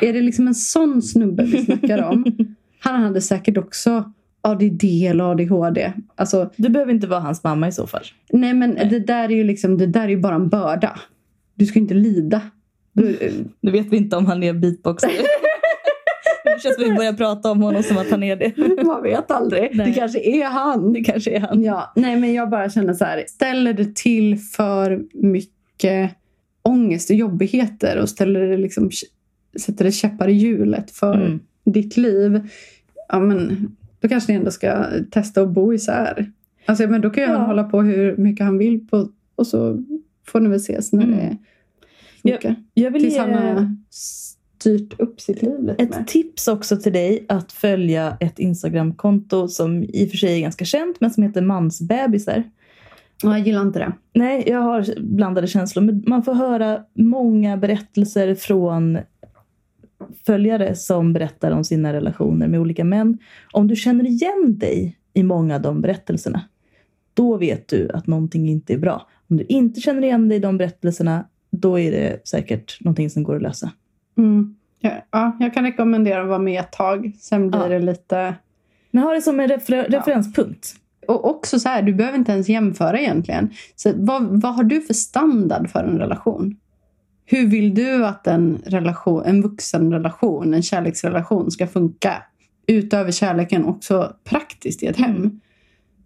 [0.04, 2.26] Är det liksom en sån snubbe vi snackar om?
[2.80, 5.94] Han hade säkert också ADD eller ADHD.
[6.16, 8.04] Alltså, Du behöver inte vara hans mamma i så fall.
[8.34, 11.00] nej men det där är ju liksom, det där är ju bara en börda.
[11.56, 12.42] Du ska inte lida.
[12.94, 13.18] Du,
[13.62, 15.12] Nu vet vi inte om han är beatboxare.
[16.44, 18.54] det känns som att vi börjar prata om honom som att han är det.
[18.86, 19.70] man vet aldrig.
[19.74, 19.86] Nej.
[19.88, 20.94] Det kanske är han.
[20.94, 21.64] Det kanske är han.
[21.64, 23.24] Ja, nej men jag bara känner så här.
[23.28, 26.12] Ställer det till för mycket
[26.64, 28.90] ångest och jobbigheter och ställer det liksom,
[29.60, 31.40] sätter det käppar i hjulet för Mm.
[31.66, 32.50] ditt liv.
[33.10, 36.32] Ja men då kanske ni ändå ska testa att bo isär.
[36.66, 37.38] Alltså men då kan ju Ja.
[37.38, 39.84] han hålla på hur mycket han vill på, och så
[40.28, 41.18] får ni väl ses när Mm.
[41.20, 41.38] det
[42.32, 42.56] funkar.
[42.74, 46.02] Jag vill Tills ge han har styrt upp sitt liv lite mer.
[46.02, 50.42] ett tips också till dig att följa ett Instagramkonto som i och för sig är
[50.42, 52.44] ganska känt men som heter Mansbebisar.
[53.24, 53.94] Ja, jag gillar inte det.
[54.14, 55.84] Nej, jag har blandade känslor.
[55.84, 58.98] Men man får höra många berättelser från
[60.26, 63.18] följare som berättar om sina relationer med olika män.
[63.52, 66.42] Om du känner igen dig i många av de berättelserna,
[67.14, 69.08] då vet du att någonting inte är bra.
[69.30, 73.24] Om du inte känner igen dig i de berättelserna, då är det säkert någonting som
[73.24, 73.72] går att lösa.
[74.18, 74.56] Mm.
[74.80, 77.12] Ja, ja, jag kan rekommendera att vara med ett tag.
[77.20, 77.68] Sen blir Ja.
[77.68, 78.36] det lite...
[78.92, 80.76] Men ha det som en refer- referenspunkt.
[81.08, 83.50] Och också så här, du behöver inte ens jämföra egentligen.
[83.76, 86.56] Så vad, vad har du för standard för en relation?
[87.26, 92.24] Hur vill du att en, relation, en vuxenrelation, en kärleksrelation ska funka?
[92.68, 95.16] Utöver kärleken också praktiskt i ett hem.
[95.16, 95.40] Mm.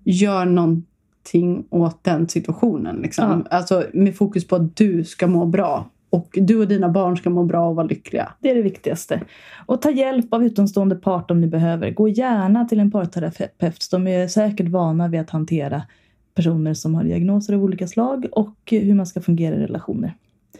[0.03, 2.95] Gör någonting åt den situationen.
[2.95, 3.45] Liksom.
[3.49, 5.89] Alltså med fokus på att du ska må bra.
[6.09, 8.31] Och du och dina barn ska må bra och vara lyckliga.
[8.39, 9.21] Det är det viktigaste.
[9.65, 11.91] Och ta hjälp av utomstående part om ni behöver.
[11.91, 13.87] Gå gärna till en parterapeut.
[13.91, 15.81] De är säkert vana vid att hantera
[16.35, 20.13] personer som har diagnoser av olika slag och hur man ska fungera i relationer.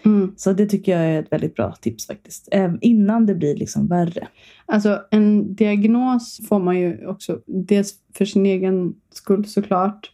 [0.06, 0.34] Mm.
[0.38, 2.50] Så det tycker jag är ett väldigt bra tips faktiskt.
[2.52, 4.28] Även innan det blir liksom värre.
[4.66, 10.12] Alltså en diagnos får man ju också dels för sin egen skull såklart.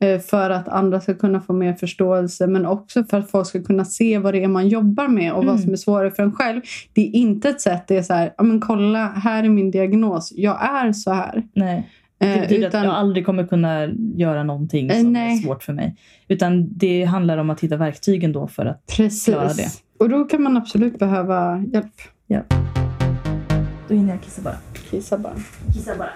[0.00, 3.62] eh, För att andra ska kunna få mer förståelse men också för att folk ska
[3.62, 5.62] kunna se vad det är man jobbar med och vad Mm.
[5.62, 6.60] som är svårare för en själv.
[6.92, 10.32] Det är inte ett sätt, det är så här, men kolla här är min diagnos,
[10.36, 11.42] jag är så här.
[11.54, 11.88] Nej.
[12.22, 15.32] Det Eh, betyder utan, att jag aldrig kommer kunna göra någonting Eh, som nej.
[15.38, 15.96] är svårt för mig.
[16.28, 18.82] Utan det handlar om att hitta verktygen då för att
[19.24, 19.48] klara det.
[19.48, 19.82] precis.
[19.98, 21.86] Och då kan man absolut behöva hjälp.
[23.88, 24.56] Då hinner jag kissa bara.
[24.90, 25.34] Kissa bara.
[25.74, 26.10] Kissa bara.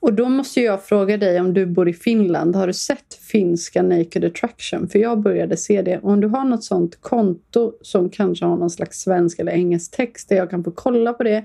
[0.00, 2.56] Och då måste jag fråga dig om du bor i Finland.
[2.56, 4.88] Har du sett finska Naked Attraction?
[4.88, 5.98] För jag började se det.
[6.02, 10.28] Om du har något sånt konto som kanske har någon slags svensk eller engelsk text
[10.28, 11.44] där jag kan få kolla på det.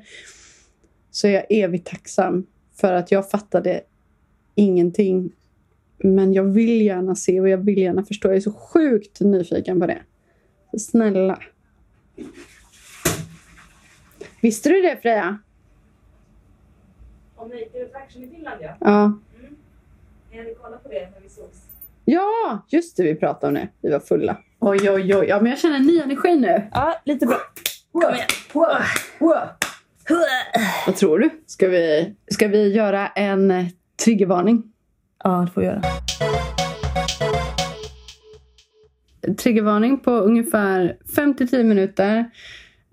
[1.11, 2.45] Så är jag evigt tacksam.
[2.79, 3.81] För att jag fattade
[4.55, 5.31] ingenting.
[5.97, 8.27] Men jag vill gärna se och jag vill gärna förstå.
[8.27, 10.01] Jag är så sjukt nyfiken på det.
[10.77, 11.39] Snälla.
[14.41, 15.37] Visste du det Freja?
[17.35, 18.75] Om Naked Attraction i Finland ja.
[18.79, 19.19] Ja.
[20.31, 21.57] Jag hade kollat på det när vi sågs.
[22.05, 23.03] Ja, just det.
[23.03, 23.67] Vi pratade om det.
[23.81, 24.37] Vi var fulla.
[24.59, 25.25] Oj, oj, oj.
[25.27, 26.69] Ja, men jag känner en ny energi nu.
[26.71, 27.37] Ja, lite bra.
[27.91, 28.27] Kom igen.
[30.85, 31.29] Vad tror du?
[31.45, 33.53] Ska vi, ska vi göra en
[34.05, 34.63] triggervarning?
[35.23, 35.83] Ja, det får jag göra.
[39.35, 42.31] Triggervarning på ungefär 5-10 minuter.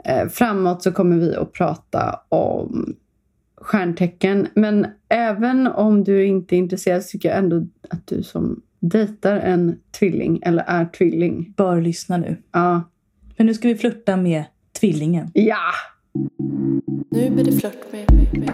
[0.04, 2.96] Eh, framåt så kommer vi att prata om
[3.60, 4.46] stjärntecken.
[4.54, 9.36] Men även om du inte är intresserad så tycker jag ändå att du som dejtar
[9.36, 11.54] en tvilling eller är tvilling.
[11.56, 12.42] Bör lyssna nu.
[12.52, 12.82] Ja.
[13.36, 14.44] För nu ska vi flirta med
[14.80, 15.30] tvillingen.
[15.34, 15.72] Ja!
[17.10, 18.52] Nu blir det flört med, med, med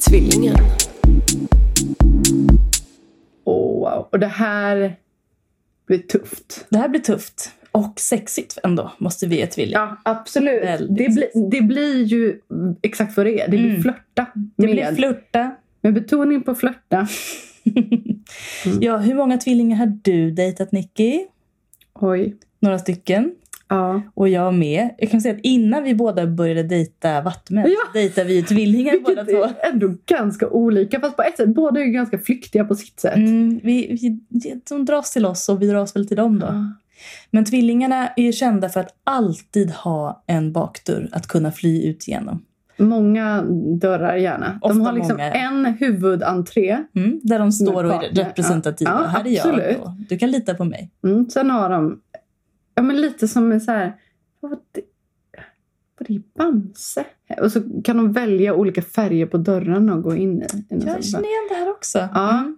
[0.00, 0.56] tvillingen.
[3.44, 4.08] Oh, wow.
[4.12, 4.96] Och det här
[5.86, 6.66] blir tufft.
[6.70, 7.50] Det här blir tufft.
[7.72, 9.72] Och sexigt ändå, måste vi ge tvilling.
[9.72, 10.62] Ja, absolut.
[10.64, 10.96] Väldigt.
[10.98, 12.40] Det, blir- det blir ju
[12.82, 13.44] exakt vad det är.
[13.48, 13.82] Det blir Mm.
[13.82, 14.26] flörta.
[14.34, 15.50] det med, blir flirta.
[15.80, 17.08] med betoning på flörta.
[18.80, 21.20] Ja, hur många tvillingar har du dejtat Nicky?
[21.94, 22.36] Oj.
[22.60, 23.34] Några stycken.
[23.68, 24.02] Ja.
[24.14, 24.90] Och jag med.
[24.98, 28.00] Jag kan säga att innan vi båda började dejta vattmän Ja.
[28.00, 29.44] dejtade vi tvillingar båda två.
[29.44, 31.00] är ändå ganska olika.
[31.00, 33.16] Fast på ett sätt, båda är ju ganska flyktiga på sitt sätt.
[33.16, 33.98] Mm, vi,
[34.30, 36.46] vi, de dras till oss och vi dras väl till dem då.
[36.46, 36.72] Ja.
[37.30, 42.08] Men tvillingarna är ju kända för att alltid ha en bakdörr att kunna fly ut
[42.08, 42.42] genom.
[42.76, 43.42] Många
[43.80, 44.58] dörrar gärna.
[44.62, 45.32] De Ofta har liksom många.
[45.32, 46.78] en huvudentré.
[46.96, 48.90] Mm, där de står och är representativa.
[48.90, 49.80] Ja, ja, här är jag.
[49.82, 50.90] Och du kan lita på mig.
[51.04, 51.30] Mm.
[51.30, 52.00] Sen har de
[52.74, 53.92] ja, men lite som en så här...
[54.40, 54.80] Vad det?
[55.98, 56.22] Vad är det?
[56.34, 57.04] Bamse?
[57.40, 60.44] Och så kan de välja olika färger på dörrarna och gå in i.
[60.74, 62.08] i Jag känner igen det här också.
[62.14, 62.38] Ja.
[62.40, 62.56] Mm.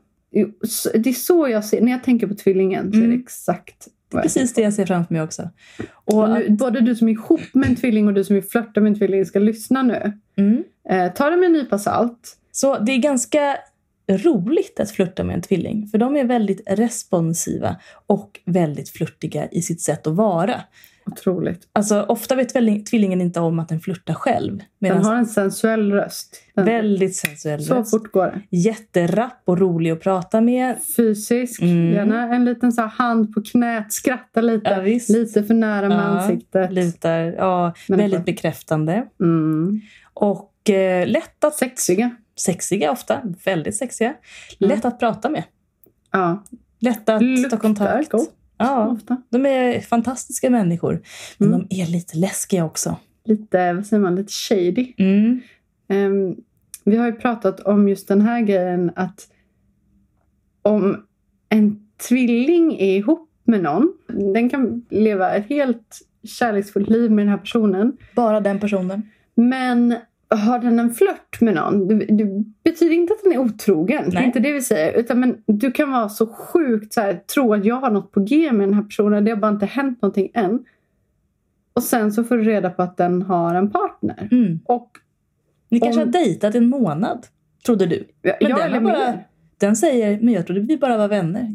[0.95, 3.21] Det är så jag ser, när jag tänker på tvillingen så är det Mm.
[3.21, 5.51] exakt vad jag Precis det jag ser framför mig också.
[5.93, 8.81] Och nu, både du som är ihop med en tvilling och du som vill flörta
[8.81, 10.12] med en tvilling ska lyssna nu.
[10.37, 10.64] mm.
[10.89, 12.37] Eh, ta det med en nypa salt.
[12.53, 13.57] Så det är ganska
[14.09, 15.87] roligt att flirta med en tvilling.
[15.89, 17.77] För de är väldigt responsiva
[18.07, 20.61] och väldigt flörtiga i sitt sätt att vara.
[21.11, 21.69] Otroligt.
[21.73, 24.61] Alltså ofta vet tvilling- tvillingen inte om att den flörtar själv.
[24.81, 26.43] Den har en sensuell röst.
[26.55, 27.91] Den, väldigt sensuell så röst.
[27.91, 28.57] fort går det.
[28.57, 30.77] Jätterapp och rolig att prata med.
[30.97, 31.63] Fysisk.
[31.63, 31.93] Mm.
[31.93, 33.93] Gärna en liten så hand på knät.
[33.93, 34.71] Skratta lite.
[34.71, 34.83] Ja,
[35.15, 36.73] lite för nära med Ja, ansiktet.
[36.73, 39.07] Lutar, ja, väldigt bekräftande.
[39.21, 39.81] Mm.
[40.15, 41.55] Och eh, lätt att...
[41.55, 42.11] Sexiga.
[42.41, 43.20] Sexiga ofta.
[43.45, 44.09] Väldigt sexiga.
[44.09, 44.18] Mm.
[44.76, 45.45] Lätt att prata med.
[46.11, 46.45] Ja.
[46.78, 48.11] Lätt att ta Luktar kontakt.
[48.11, 48.32] gott.
[48.59, 49.22] Ja, Ofta.
[49.28, 51.03] de är fantastiska människor.
[51.39, 51.66] Men Mm.
[51.68, 52.97] de är lite läskiga också.
[53.24, 54.93] Lite, vad säger man, lite shady.
[54.99, 55.41] Mm.
[55.89, 56.37] Ehm,
[56.84, 59.28] vi har ju pratat om just den här grejen att
[60.62, 61.07] om
[61.49, 63.93] en tvilling är ihop med någon,
[64.34, 65.99] den kan leva ett helt
[66.39, 67.97] kärleksfullt liv med den här personen.
[68.14, 69.03] Bara den personen.
[69.34, 69.95] Men
[70.29, 74.05] har den en flört med någon, det, det betyder inte att den är otrogen.
[74.05, 74.24] Det är Nej.
[74.27, 74.93] inte det vi säger.
[74.99, 78.20] Utan men du kan vara så sjukt så här, tro att jag har något på
[78.20, 79.24] G med den här personen.
[79.24, 80.64] Det har bara inte hänt någonting än.
[81.72, 84.29] Och sen så får du reda på att den har en partner.
[84.33, 84.61] Mm.
[84.64, 84.91] Och
[85.68, 87.27] Ni kanske Om- har dejtat en månad,
[87.66, 88.05] trodde du.
[88.22, 89.18] jag, Men jag den har bara-.
[89.61, 91.55] Den säger, men jag trodde vi bara var vänner.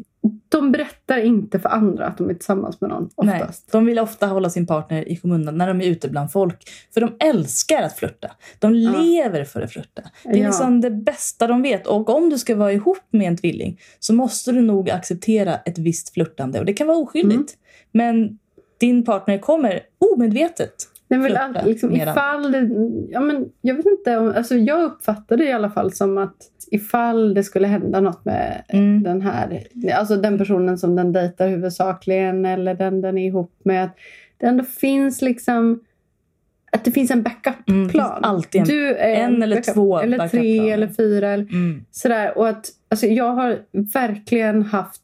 [0.49, 3.72] De berättar inte för andra att de är tillsammans med någon Nej, oftast.
[3.72, 6.70] de vill ofta hålla sin partner i skymundan när de är ute bland folk.
[6.93, 8.32] För de älskar att flirta.
[8.60, 8.91] De Ja.
[9.02, 10.02] lever för att flirta.
[10.24, 10.47] Det är Ja.
[10.47, 11.88] liksom det bästa de vet.
[11.88, 15.78] Och om du ska vara ihop med en tvilling så måste du nog acceptera ett
[15.78, 16.60] visst flirtande.
[16.60, 17.36] Och det kan vara oskyldigt.
[17.39, 17.47] Mm.
[17.91, 18.39] Men
[18.80, 19.80] din partner kommer
[20.14, 20.74] omedvetet.
[21.12, 22.70] Den vill flirta all, liksom, ifall det,
[23.09, 24.18] ja, men, Jag vet inte.
[24.18, 26.36] Om, alltså, jag uppfattar det i alla fall som att
[26.72, 29.03] ifall det skulle hända något med Mm.
[29.03, 29.64] den här,
[29.95, 33.84] alltså den personen som den dejtar huvudsakligen eller den den är ihop med.
[33.84, 33.95] Att
[34.38, 35.80] det ändå finns liksom
[36.72, 37.89] att det finns en Mm, backup-plan.
[37.89, 41.30] finns alltid en- du är en eller backup- två Eller tre eller fyra.
[41.30, 41.86] Eller, Mm.
[41.91, 43.59] Sådär, och att, alltså, jag har
[43.93, 45.01] verkligen haft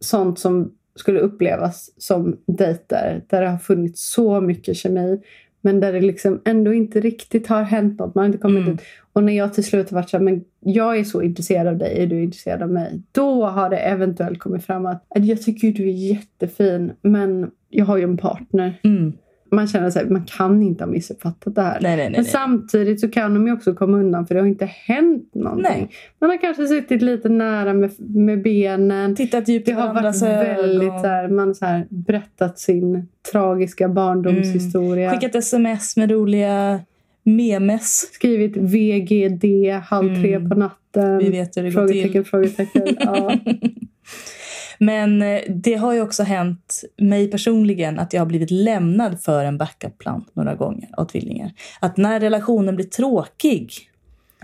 [0.00, 3.22] sånt som skulle upplevas som dejter.
[3.28, 5.20] Där det har funnits så mycket kemi.
[5.60, 8.14] Men där det liksom ändå inte riktigt har hänt något.
[8.14, 8.74] Man har inte kommit Mm.
[8.74, 8.80] ut.
[9.12, 11.78] Och när jag till slut har varit så här, men jag är så intresserad av
[11.78, 13.02] dig, är du intresserad av mig?
[13.12, 17.96] Då har det eventuellt kommit fram att, jag tycker du är jättefin, men jag har
[17.96, 18.80] ju en partner.
[18.84, 19.12] Mm.
[19.52, 21.78] Man känner sig man kan inte ha missuppfattat det här.
[21.80, 22.16] Nej, nej, nej.
[22.18, 25.92] Men samtidigt så kan de ju också komma undan för det har inte hänt någonting.
[26.20, 29.16] Man har kanske suttit lite nära med, med benen.
[29.16, 31.00] Tittat djupt Det i har varit varandras väldigt ögon.
[31.00, 35.10] så här, man så här, berättat sin tragiska barndomshistoria.
[35.10, 36.80] Skickat sms med roliga
[37.22, 38.10] memes.
[38.12, 39.44] Skrivit VGD
[39.84, 40.48] halv tre Mm.
[40.50, 41.18] på natten.
[41.18, 42.24] Vi vet hur det går frågetecken, till.
[42.24, 42.82] frågetecken.
[43.00, 43.32] Ja.
[44.84, 49.44] Men eh, det har ju också hänt mig personligen att jag har blivit lämnad för
[49.44, 51.52] en backup-plan några gånger av tvillingar.
[51.80, 53.72] Att när relationen blir tråkig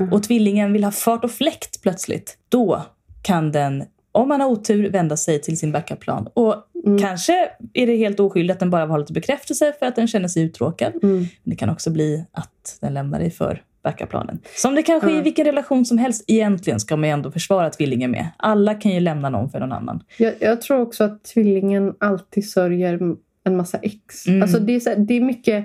[0.01, 0.13] Mm.
[0.13, 2.83] och tvillingen vill ha fart och fläkt plötsligt, då
[3.23, 6.29] kan den, om man har otur, vända sig till sin backup-plan.
[6.35, 6.55] Och
[6.87, 6.99] Mm.
[6.99, 10.09] kanske är det helt oskyldigt att den bara vill ha lite bekräftelse för att den
[10.09, 10.93] känner sig uttråkad.
[11.03, 11.17] Mm.
[11.19, 14.39] Men det kan också bli att den lämnar dig för backup-planen.
[14.57, 15.25] Som det kanske är i Mm.
[15.25, 18.29] vilken relation som helst egentligen ska man ju ändå försvara tvillingen med.
[18.37, 20.03] Alla kan ju lämna någon för någon annan.
[20.19, 24.27] Jag, jag tror också att tvillingen alltid sörjer en massa ex.
[24.27, 24.43] Mm.
[24.43, 25.65] Alltså det, är så, det är mycket...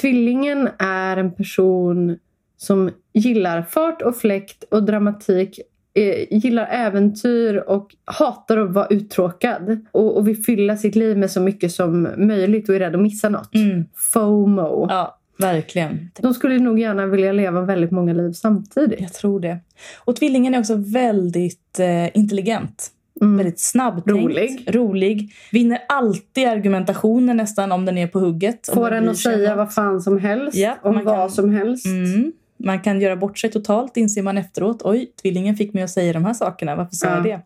[0.00, 2.18] Tvillingen är en person
[2.56, 5.60] som gillar fart och fläkt och dramatik.
[5.94, 9.86] Eh, gillar äventyr och hatar att vara uttråkad.
[9.92, 13.00] Och, och vill fylla sitt liv med så mycket som möjligt och är rädd att
[13.00, 13.54] missa något.
[13.54, 13.84] Mm.
[14.12, 14.86] FOMO.
[14.88, 16.10] Ja, verkligen.
[16.20, 19.00] De skulle nog gärna vilja leva väldigt många liv samtidigt.
[19.00, 19.58] Jag tror det.
[20.04, 22.90] Och tvillingen är också väldigt eh, intelligent.
[23.20, 23.36] Mm.
[23.36, 24.22] Väldigt snabbtänkt.
[24.24, 24.64] Rolig.
[24.74, 25.32] Rolig.
[25.52, 28.70] Vinner alltid argumentationen nästan om den är på hugget.
[28.74, 30.56] Får den att säga vad fan som helst.
[30.56, 31.86] Ja, om vad kan- som helst.
[31.86, 32.32] Mm.
[32.64, 34.82] Man kan göra bort sig totalt, inser man efteråt.
[34.84, 36.76] Oj, tvillingen fick mig att säga de här sakerna.
[36.76, 37.14] Varför sa Ja.
[37.14, 37.40] jag det?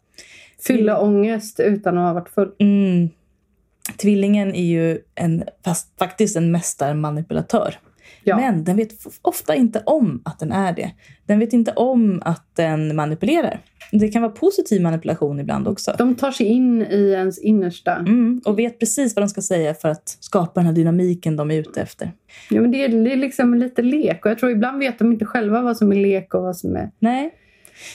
[0.66, 2.50] Fylla ångest utan att ha varit full.
[2.58, 3.08] Mm.
[3.96, 7.78] Tvillingen är ju en, fast, faktiskt en mästarmanipulatör.
[8.24, 8.36] Ja.
[8.36, 8.90] Men den vet
[9.22, 10.90] ofta inte om att den är det.
[11.26, 13.60] Den vet inte om att den manipulerar.
[13.92, 15.94] Det kan vara positiv manipulation ibland också.
[15.98, 17.96] De tar sig in i ens innersta.
[17.96, 21.50] Mm, och vet precis vad de ska säga för att skapa den här dynamiken de
[21.50, 22.12] är ute efter.
[22.50, 24.24] Ja, men det, är, det är liksom lite lek.
[24.24, 26.76] Och jag tror ibland vet de inte själva vad som är lek och vad som
[26.76, 26.90] är...
[26.98, 27.34] Nej.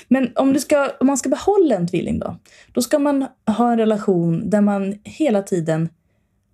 [0.08, 2.38] Men om, du ska, om man ska behålla en tvilling då?
[2.72, 3.26] Då ska man
[3.58, 5.90] ha en relation där man hela tiden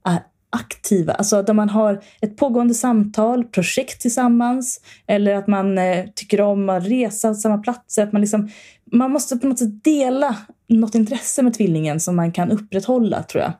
[0.05, 0.19] är
[0.49, 1.13] aktiva.
[1.13, 4.81] Alltså där man har ett pågående samtal, projekt tillsammans.
[5.07, 8.03] Eller att man eh, tycker om att resa till samma platser.
[8.03, 8.49] Att man, liksom,
[8.91, 13.43] man måste på något sätt dela något intresse med tvillingen som man kan upprätthålla tror
[13.43, 13.53] jag.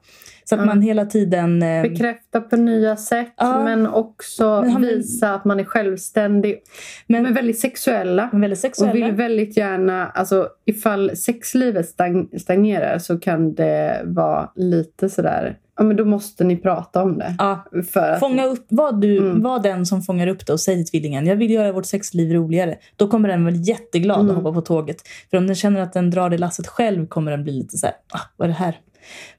[0.46, 0.66] Så att Ja.
[0.66, 1.62] man hela tiden...
[1.64, 3.64] eh, Bekräfta på nya sätt Ja.
[3.64, 6.60] men också Men han visa att man är självständig.
[7.08, 8.30] Men- Men, väldigt sexuella.
[8.32, 8.94] men väldigt Och sexuella.
[8.94, 15.84] vill väldigt gärna, alltså ifall sexlivet stagn- stagnerar så kan det vara lite sådär, ja
[15.84, 17.36] men då måste ni prata om det.
[17.40, 19.42] Ja, För att, Fånga upp, var, du, Mm.
[19.42, 22.34] var den som fångar upp det och säg till tvillingen jag vill göra vårt sexliv
[22.34, 22.76] roligare.
[22.96, 24.30] Då kommer den vara jätteglad Mm.
[24.30, 24.98] att hoppa på tåget.
[25.30, 27.86] För om den känner att den drar det lasset själv kommer den bli lite så
[27.88, 28.76] här, ah, vad är det här?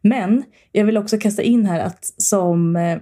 [0.00, 0.42] Men
[0.72, 2.98] jag vill också kasta in här att som, eh,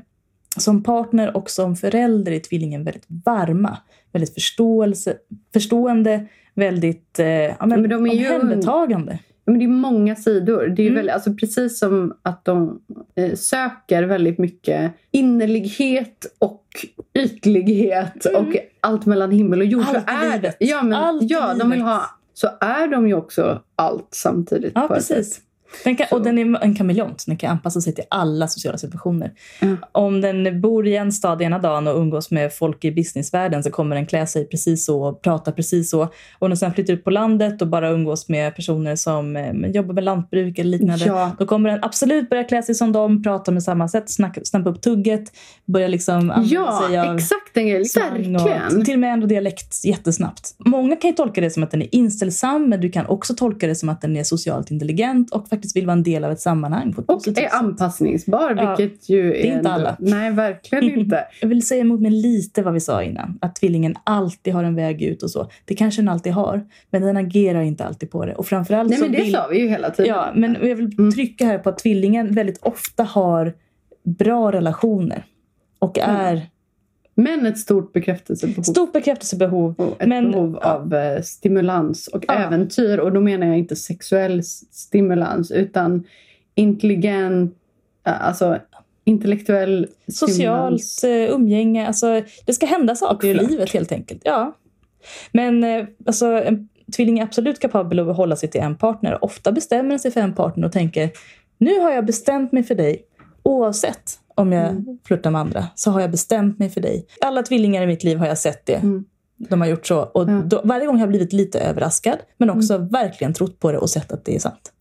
[0.58, 3.76] som partner och som förälder är tvillingen väldigt varma.
[4.12, 5.16] Väldigt förståelse,
[5.52, 9.18] förstående, väldigt eh, ja, men, Men de är ju- omhändertagande.
[9.44, 10.66] men det är många sidor.
[10.76, 10.94] Det är Mm.
[10.96, 12.80] väldigt, alltså precis som att de
[13.14, 16.66] eh, söker väldigt mycket innerlighet och
[17.18, 18.40] ytlighet Mm.
[18.46, 19.84] och allt mellan himmel och jord.
[19.94, 20.56] Allt är livet.
[20.60, 22.02] Det, ja, men, Allt ja de vill ha,
[22.34, 24.72] så är de ju också allt samtidigt.
[24.74, 25.26] Ja, ett sätt.
[25.84, 27.24] Den kan, och den är en kameleont.
[27.26, 29.30] Den kan anpassa sig till alla sociala situationer.
[29.60, 29.76] Ja.
[29.92, 33.70] Om den bor i en stad ena dagen och umgås med folk i businessvärlden så
[33.70, 36.02] kommer den klä sig precis så och prata precis så.
[36.02, 39.52] Och om den sen flyttar ut på landet och bara umgås med personer som eh,
[39.70, 41.04] jobbar med lantbruk eller liknande.
[41.04, 41.30] Ja.
[41.38, 44.70] Då kommer den absolut börja klä sig som dem, prata med samma sätt, snacka, snappa
[44.70, 45.32] upp tugget,
[45.64, 46.54] börja liksom använda sig
[46.94, 47.84] Ja, av exakt grejen.
[47.84, 50.54] slang och till och med ändra dialekt jättesnabbt.
[50.58, 53.66] Många kan ju tolka det som att den är inställsam men du kan också tolka
[53.66, 56.40] det som att den är socialt intelligent och faktiskt vill vara en del av ett
[56.40, 56.92] sammanhang.
[56.92, 57.52] På ett Och är sätt.
[57.52, 59.34] anpassningsbar, Ja, vilket ju är...
[59.34, 59.96] är inte alla.
[59.98, 61.24] Nej, verkligen inte.
[61.40, 63.38] Jag vill säga emot mig lite vad vi sa innan.
[63.40, 65.50] Att tvillingen alltid har en väg ut och så.
[65.64, 66.66] Det kanske den alltid har.
[66.90, 68.34] Men den agerar inte alltid på det.
[68.34, 69.32] Och framförallt Nej, men det vill...
[69.32, 70.08] sa vi ju hela tiden.
[70.14, 71.12] Ja, men jag vill Mm.
[71.12, 73.52] trycka här på att tvillingen väldigt ofta har
[74.04, 75.24] bra relationer.
[75.78, 76.40] Och Mm.
[77.14, 78.62] Men ett stort bekräftelsebehov.
[78.62, 79.74] stort bekräftelsebehov.
[79.78, 80.72] och ett men- behov ja.
[80.74, 82.34] av eh, stimulans och Ja.
[82.34, 82.98] äventyr.
[82.98, 86.04] Och då menar jag inte sexuell stimulans utan
[86.54, 87.54] intelligent,
[88.06, 88.58] eh, alltså
[89.04, 91.04] intellektuell Socialt stimulans.
[91.30, 91.86] eh, umgänge.
[91.86, 94.20] Alltså, det ska hända saker i livet helt enkelt.
[94.24, 94.56] Ja.
[95.32, 95.64] Men
[96.06, 99.24] alltså, en tvilling är absolut kapabel att hålla sig till en partner.
[99.24, 101.10] Ofta bestämmer den sig för en partner och tänker
[101.58, 103.02] nu har jag bestämt mig för dig.
[103.42, 104.98] Oavsett om jag Mm.
[105.06, 107.06] flörtar med andra så har jag bestämt mig för dig.
[107.20, 108.74] Alla tvillingar i mitt liv har jag sett det.
[108.74, 109.04] Mm.
[109.36, 109.98] De har gjort så.
[110.02, 110.42] Och Ja.
[110.46, 112.18] då, varje gång har jag blivit lite överraskad.
[112.36, 112.88] Men också Mm.
[112.88, 114.72] verkligen trott på det och sett att det är sant.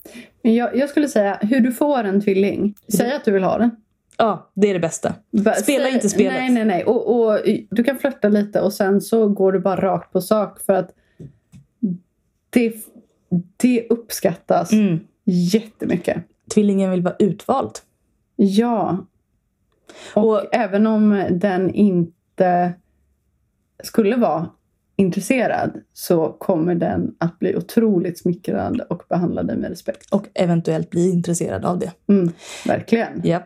[0.44, 2.76] Men jag, jag skulle säga hur du får en tvilling.
[2.98, 3.72] Säg att du vill ha den.
[4.18, 5.14] Ja, det är det bästa.
[5.64, 6.34] Spela säg- inte spelet.
[6.34, 6.84] Nej, nej, nej.
[6.84, 7.40] Och, och
[7.72, 10.90] du kan flörta lite och sen så går du bara rakt på sak för att
[12.50, 12.74] det,
[13.58, 15.00] det uppskattas Mm.
[15.26, 16.18] jättemycket.
[16.54, 17.72] Tvillingen vill vara utvald.
[18.36, 19.06] Ja.
[20.14, 22.74] Och, Och- även om den inte
[23.84, 24.50] skulle vara
[24.96, 30.14] intresserad så kommer den att bli otroligt smickrad och behandla dig med respekt.
[30.14, 31.92] Och eventuellt bli intresserad av det.
[32.10, 32.32] Mm,
[32.68, 33.22] verkligen.
[33.24, 33.44] Ja.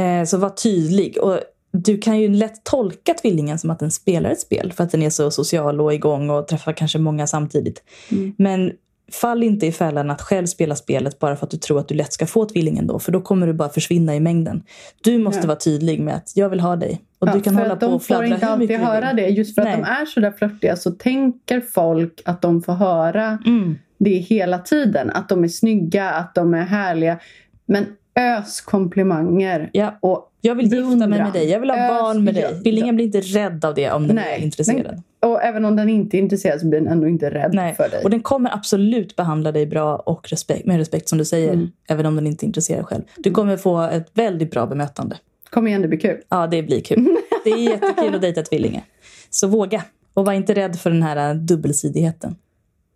[0.00, 1.18] Eh, så var tydlig.
[1.22, 1.38] Och
[1.72, 5.02] du kan ju lätt tolka tvillingen som att den spelar ett spel för att den
[5.02, 7.82] är så social och igång och träffar kanske många samtidigt.
[8.10, 8.34] Mm.
[8.38, 8.72] Men
[9.12, 11.94] fall inte i fällan att själv spela spelet bara för att du tror att du
[11.94, 12.98] lätt ska få tvillingen då.
[12.98, 14.62] För då kommer du bara försvinna i mängden.
[15.04, 15.46] Du måste Ja.
[15.46, 17.00] vara tydlig med att jag vill ha dig.
[17.18, 18.68] Och Ja, du kan för hålla att på de och får fladdra inte hur alltid
[18.68, 19.28] mycket du höra det.
[19.28, 19.72] Just för Nej.
[19.72, 23.78] att de är så där flörtiga så tänker folk att de får höra Mm.
[23.98, 25.10] det hela tiden.
[25.10, 27.18] Att de är snygga, att de är härliga.
[27.66, 27.86] Men
[28.20, 29.70] ös komplimanger.
[29.72, 29.98] Ja.
[30.02, 31.50] Och, Jag vill gifta mig med dig.
[31.50, 32.62] Jag vill ha Ös- barn med ja, dig.
[32.62, 35.02] Tvillingen blir inte rädd av det om den Nej, är intresserad.
[35.20, 37.74] och även om den inte är intresserad så blir den ändå inte rädd Nej.
[37.74, 38.04] för dig.
[38.04, 41.52] Och den kommer absolut behandla dig bra och respekt, med respekt som du säger.
[41.52, 41.68] Mm.
[41.88, 43.02] Även om den inte är intresserad själv.
[43.16, 45.16] Du kommer få ett väldigt bra bemötande.
[45.50, 46.16] Kom igen, det blir kul.
[46.28, 47.06] Ja, det blir kul.
[47.44, 48.82] Det är jättekul att dejta tvillingar.
[49.30, 49.82] Så våga.
[50.14, 52.36] Och var inte rädd för den här äh, dubbelsidigheten.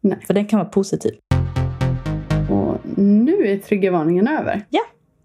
[0.01, 0.19] Nej.
[0.27, 1.13] För den kan vara positiv.
[2.51, 4.65] Och nu är triggervarningen över.
[4.71, 4.81] Ja.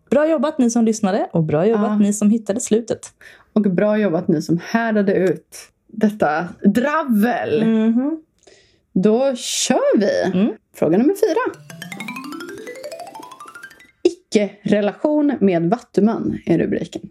[0.10, 1.98] Bra jobbat ni som lyssnade och bra jobbat Ja.
[1.98, 3.14] ni som hittade slutet.
[3.54, 7.66] Och bra jobbat ni som härdade ut detta dravel.
[7.66, 8.22] Mhm.
[8.94, 10.40] Då kör vi!
[10.40, 10.54] Mm.
[10.76, 11.60] Fråga nummer fyra.
[14.04, 17.02] Icke-relation med vattuman är rubriken.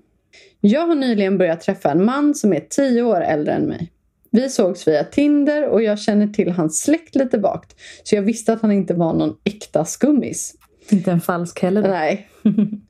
[0.60, 3.90] Jag har nyligen börjat träffa en man som är tio år äldre än mig.
[4.30, 7.76] Vi sågs via Tinder och jag känner till hans släkt lite vagt.
[8.04, 10.54] Så jag visste att han inte var någon äkta skummis.
[10.90, 11.82] Inte en falsk heller.
[11.82, 12.28] Nej.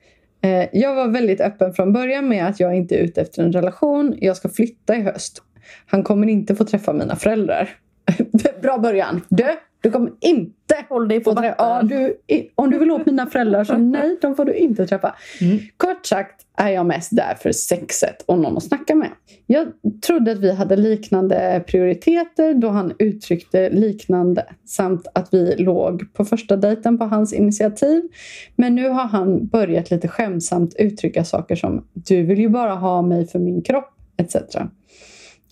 [0.44, 3.52] Eh, jag var väldigt öppen från början med att jag inte är ute efter en
[3.52, 4.14] relation.
[4.20, 5.42] Jag ska flytta i höst.
[5.86, 7.68] Han kommer inte få träffa mina föräldrar.
[8.62, 9.20] Bra början.
[9.28, 9.46] Du,
[9.80, 10.54] du kommer inte
[10.88, 11.54] Håll dig på träffa...
[11.58, 12.18] Ja, du,
[12.54, 15.14] om du vill åt mina föräldrar så nej, de får du inte träffa.
[15.40, 15.58] Mm.
[15.76, 19.10] Kort sagt är jag mest där för sexet och någon att snacka med.
[19.46, 19.66] Jag
[20.06, 26.24] trodde att vi hade liknande prioriteter då han uttryckte liknande samt att vi låg på
[26.24, 28.02] första dejten på hans initiativ.
[28.56, 33.02] Men nu har han börjat lite skämsamt uttrycka saker som du vill ju bara ha
[33.02, 34.36] mig för min kropp etc.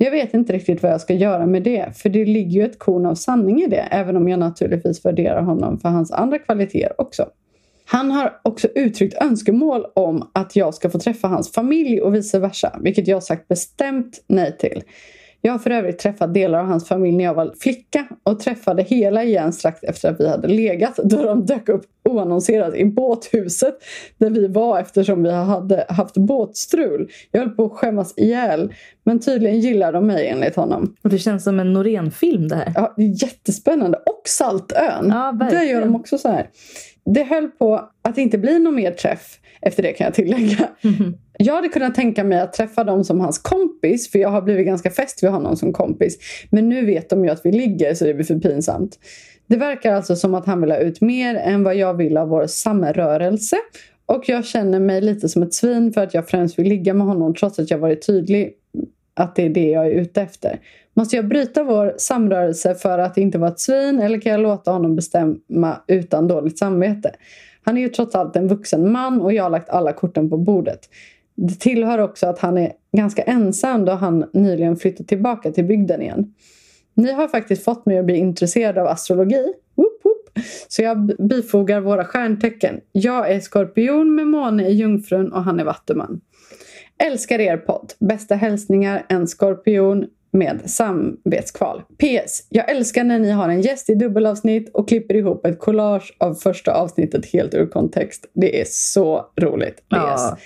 [0.03, 2.78] Jag vet inte riktigt vad jag ska göra med det, för det ligger ju ett
[2.78, 7.00] korn av sanning i det, även om jag naturligtvis värderar honom för hans andra kvaliteter
[7.00, 7.26] också.
[7.86, 12.38] Han har också uttryckt önskemål om att jag ska få träffa hans familj och vice
[12.38, 14.82] versa, vilket jag sagt bestämt nej till.
[15.40, 18.82] Jag har för övrigt träffat delar av hans familj när jag var flicka och träffade
[18.82, 23.74] hela igen strax efter att vi hade legat då de dök upp oannonserat i båthuset
[24.18, 27.11] där vi var eftersom vi hade haft båtstrul.
[27.30, 28.74] Jag höll på att skämmas ihjäl
[29.05, 30.96] men tydligen gillar de mig enligt honom.
[31.03, 32.72] Och det känns som en Norén-film det här.
[32.74, 33.98] Ja, det är jättespännande.
[33.98, 35.09] Och Saltön.
[35.09, 35.68] Ja, Där verkligen.
[35.68, 36.48] gör de också så här.
[37.05, 40.68] Det höll på att inte bli någon mer träff efter det kan jag tillägga.
[41.38, 44.66] Jag hade kunnat tänka mig att träffa dem som hans kompis för jag har blivit
[44.66, 46.18] ganska fäst vid honom som kompis.
[46.50, 48.98] Men nu vet de ju att vi ligger så det blir för pinsamt.
[49.53, 52.28] Det verkar alltså som att han vill ha ut mer än vad jag vill av
[52.28, 53.57] vår samrörelse.
[54.07, 57.07] Och jag känner mig lite som ett svin för att jag främst vill ligga med
[57.07, 58.53] honom trots att jag varit tydlig
[59.14, 60.61] att det är det jag är ute efter.
[60.94, 64.70] Måste jag bryta vår samrörelse för att inte vara ett svin eller kan jag låta
[64.70, 67.14] honom bestämma utan dåligt samvete?
[67.62, 70.36] Han är ju trots allt en vuxen man och jag har lagt alla korten på
[70.36, 70.88] bordet.
[71.34, 76.03] Det tillhör också att han är ganska ensam då han nyligen flyttat tillbaka till bygden
[76.03, 76.34] igen.
[76.95, 79.53] Ni har faktiskt fått mig att bli intresserad av astrologi.
[79.74, 80.45] Woop, woop.
[80.68, 82.80] Så jag bifogar våra stjärntecken.
[82.93, 86.20] Jag är skorpion med måne i jungfrun och han är vattuman.
[86.99, 87.93] Älskar er podd.
[87.99, 91.82] Bästa hälsningar en skorpion med samvetskval.
[91.82, 92.47] PS.
[92.49, 96.34] Jag älskar när ni har en gäst i dubbelavsnitt och klipper ihop ett collage av
[96.34, 98.26] första avsnittet helt ur kontext.
[98.32, 99.76] Det är så roligt.
[99.76, 99.82] PS.
[99.88, 100.36] Ja.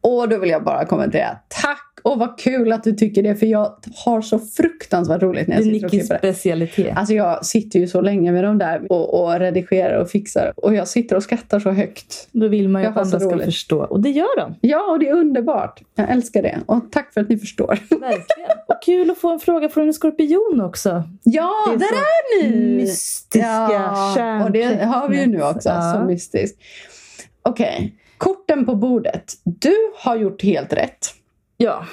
[0.00, 1.38] Och då vill jag bara kommentera.
[1.48, 5.56] Tack och vad kul att du tycker det för jag har så fruktansvärt roligt när
[5.56, 6.18] Det jag är sitter och klipper.
[6.18, 6.92] specialitet.
[6.96, 10.74] Alltså jag sitter ju så länge med dem där och, och redigerar och fixar och
[10.74, 12.28] jag sitter och skrattar så högt.
[12.32, 13.78] Då vill man ju Jag att andra ska förstå.
[13.78, 14.54] Och det gör de.
[14.60, 15.80] Ja, och det är underbart.
[15.94, 16.58] Jag älskar det.
[16.66, 17.66] Och tack för att ni förstår.
[18.00, 18.50] Verkligen.
[18.68, 21.02] Och kul att få en fråga från en skorpion också.
[21.22, 22.76] Ja, Det är där är ni!
[22.76, 23.46] mystiska
[24.18, 25.68] ja, och det har vi ju nu också.
[25.68, 25.92] Ja.
[25.94, 26.58] Så mystiskt.
[27.42, 29.32] Okej, korten på bordet.
[29.44, 31.06] Du har gjort helt rätt.
[31.56, 31.84] Ja.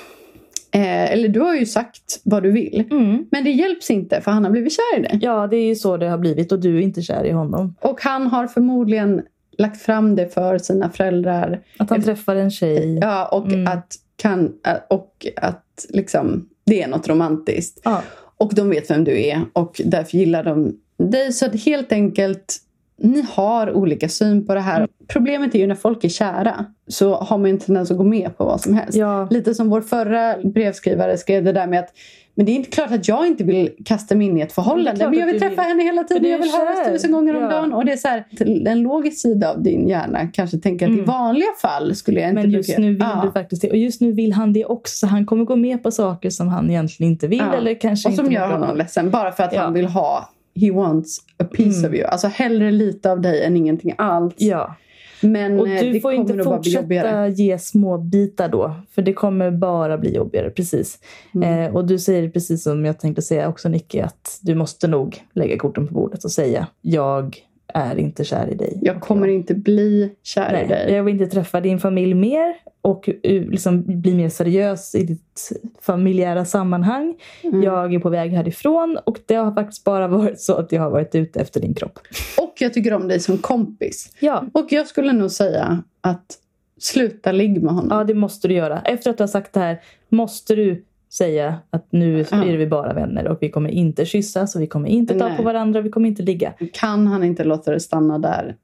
[0.71, 2.87] Eh, eller du har ju sagt vad du vill.
[2.91, 3.25] Mm.
[3.31, 5.19] Men det hjälps inte för han har blivit kär i dig.
[5.21, 7.75] ja, det är ju så det har blivit och du är inte kär i honom.
[7.81, 9.21] Och han har förmodligen
[9.57, 11.61] lagt fram det för sina föräldrar.
[11.79, 12.97] Att han träffar en tjej.
[13.01, 13.67] Ja, och Mm.
[13.67, 14.53] att, kan,
[14.89, 17.79] och att liksom, det är något romantiskt.
[17.83, 18.01] Ja.
[18.37, 21.33] Och de vet vem du är och därför gillar de dig.
[21.33, 22.57] Så att helt enkelt,
[23.03, 24.87] ni har olika syn på det här.
[25.07, 28.37] Problemet är ju när folk är kära så har man en tendens att gå med
[28.37, 28.97] på vad som helst.
[28.97, 29.27] Ja.
[29.31, 31.89] Lite som vår förra brevskrivare skrev det där med att
[32.35, 35.09] men det är inte klart att jag inte vill kasta mig in i ett förhållande.
[35.09, 35.69] Men jag vill träffa vill.
[35.69, 36.31] henne hela tiden.
[36.31, 37.49] Jag vill höras tusen gånger om Ja.
[37.49, 37.73] dagen.
[37.73, 38.25] Och det är så här,
[38.67, 41.05] en logisk sida av din hjärna kanske tänker att i Mm.
[41.05, 43.21] vanliga fall skulle jag inte Men just nu vill Ja.
[43.25, 43.69] du faktiskt det.
[43.69, 44.95] Och just nu vill han det också.
[44.95, 47.39] Så han kommer gå med på saker som han egentligen inte vill.
[47.39, 47.53] Ja.
[47.53, 50.71] Eller kanske Och som inte gör honom ledsen bara för att han vill ha He
[50.71, 51.91] wants a piece Mm.
[51.91, 52.07] of you.
[52.07, 54.33] Alltså hellre lite av dig än ingenting alls.
[54.37, 54.75] Ja.
[55.21, 58.75] Men Och eh, du det får kommer inte fortsätta ge små bitar då.
[58.91, 60.49] För det kommer bara bli jobbigare.
[60.49, 60.99] Precis.
[61.35, 61.65] Mm.
[61.65, 63.99] Eh, och du säger precis som jag tänkte säga också Nicky.
[63.99, 66.67] Att du måste nog lägga korten på bordet och säga.
[66.81, 67.37] Jag
[67.73, 68.79] är inte kär i dig.
[68.81, 70.93] Jag kommer inte bli kär i Nej, dig.
[70.93, 75.51] jag vill inte träffa din familj mer och uh, liksom bli mer seriös i ditt
[75.81, 77.15] familjära sammanhang.
[77.43, 77.63] Mm.
[77.63, 80.89] Jag är på väg härifrån och det har faktiskt bara varit så att jag har
[80.89, 81.99] varit ute efter din kropp.
[82.41, 84.13] Och jag tycker om dig som kompis.
[84.19, 86.37] Ja, Och jag skulle nog säga att
[86.79, 87.97] sluta ligg med honom.
[87.97, 88.81] ja det måste du göra.
[88.81, 90.83] Efter att du har sagt det här måste du
[91.13, 94.89] säga att nu är vi bara vänner och vi kommer inte kyssas och vi kommer
[94.89, 95.37] inte ta Nej.
[95.37, 96.53] på varandra och vi kommer inte ligga.
[96.73, 98.55] Kan han inte låta det stanna där,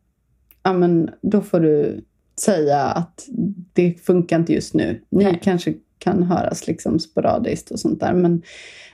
[0.64, 2.02] ja, men då får du
[2.40, 3.28] säga att
[3.74, 5.02] det funkar inte just nu.
[5.10, 5.40] Ni Nej.
[5.44, 8.14] kanske kan höras liksom sporadiskt och sånt där.
[8.14, 8.42] Men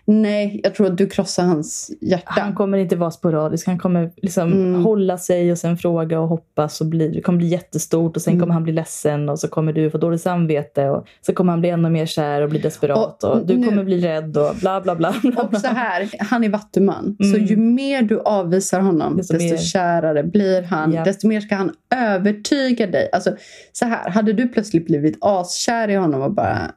[0.08, 2.32] nej, jag tror att du krossar hans hjärta.
[2.42, 3.68] Han kommer inte vara sporadisk.
[3.68, 4.84] Han kommer liksom Mm.
[4.84, 6.82] hålla sig och sen fråga och hoppas.
[6.82, 8.42] Och bli, det kommer bli jättestort och sen Mm.
[8.42, 10.90] kommer han bli ledsen och så kommer du få dåligt samvete.
[10.90, 13.24] Och så kommer han bli ännu mer kär och bli desperat.
[13.24, 15.14] Och Och, du nu- kommer bli rädd och bla bla bla.
[15.24, 17.18] bla, Och så här, han är vattuman.
[17.20, 17.46] Så Mm.
[17.46, 20.94] ju mer du avvisar honom, Desto desto, mer- kärare blir han.
[20.94, 21.04] Ja.
[21.04, 23.10] Desto mer ska han övertyga dig.
[23.14, 23.36] Alltså,
[23.74, 26.72] så här, hade du plötsligt blivit askär i honom och bara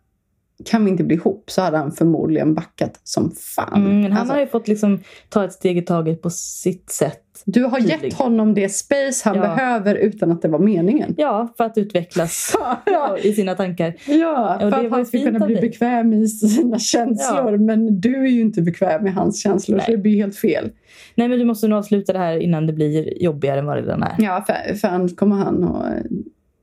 [0.64, 3.82] kan vi inte bli ihop så hade han förmodligen backat som fan.
[3.82, 6.90] Mm, men han Alltså, har ju fått liksom ta ett steg i taget på sitt
[6.90, 7.22] sätt.
[7.44, 8.04] du har tydlig.
[8.04, 9.42] gett honom det space han Ja.
[9.42, 11.14] behöver utan att det var meningen.
[11.18, 12.56] Ja, för att utvecklas
[12.86, 13.94] Ja, i sina tankar.
[14.06, 15.62] ja Och för att han ska kunna bli dig.
[15.70, 17.56] bekväm i sina känslor.
[17.58, 19.96] Men du är ju inte bekväm med hans känslor så Nej.
[19.96, 20.70] det blir helt fel.
[21.14, 23.82] Nej, men du måste nog avsluta det här innan det blir jobbigare än vad det
[23.82, 24.14] redan är.
[24.18, 26.02] Ja, för, för annars kommer han att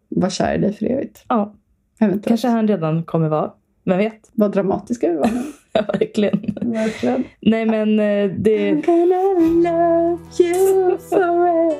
[0.10, 1.26] vara kär i dig för evigt.
[1.30, 1.56] Ja,
[2.00, 2.28] Eventuellt.
[2.28, 3.52] kanske han redan kommer vara.
[3.86, 4.22] Vem vet?
[4.34, 5.30] Vad dramatiska vi var.
[5.74, 6.56] Ja, verkligen.
[6.62, 7.24] Verkligen.
[7.40, 8.72] Nej, men eh, det...
[8.72, 11.76] I'm gonna love you forever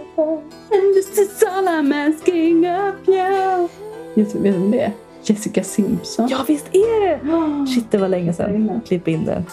[0.72, 3.70] And this is all I'm asking of you
[4.16, 4.92] Vet du vet du vem det är?
[5.24, 6.28] Jessica Simpson.
[6.30, 7.20] Ja, visst är det!
[7.76, 8.82] Shit, det var länge sedan.
[8.88, 9.44] Klipp in den.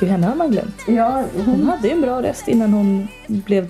[0.00, 0.76] Gud, henne har man glömt.
[0.88, 3.66] Ja, Hon hade ju en bra röst innan hon blev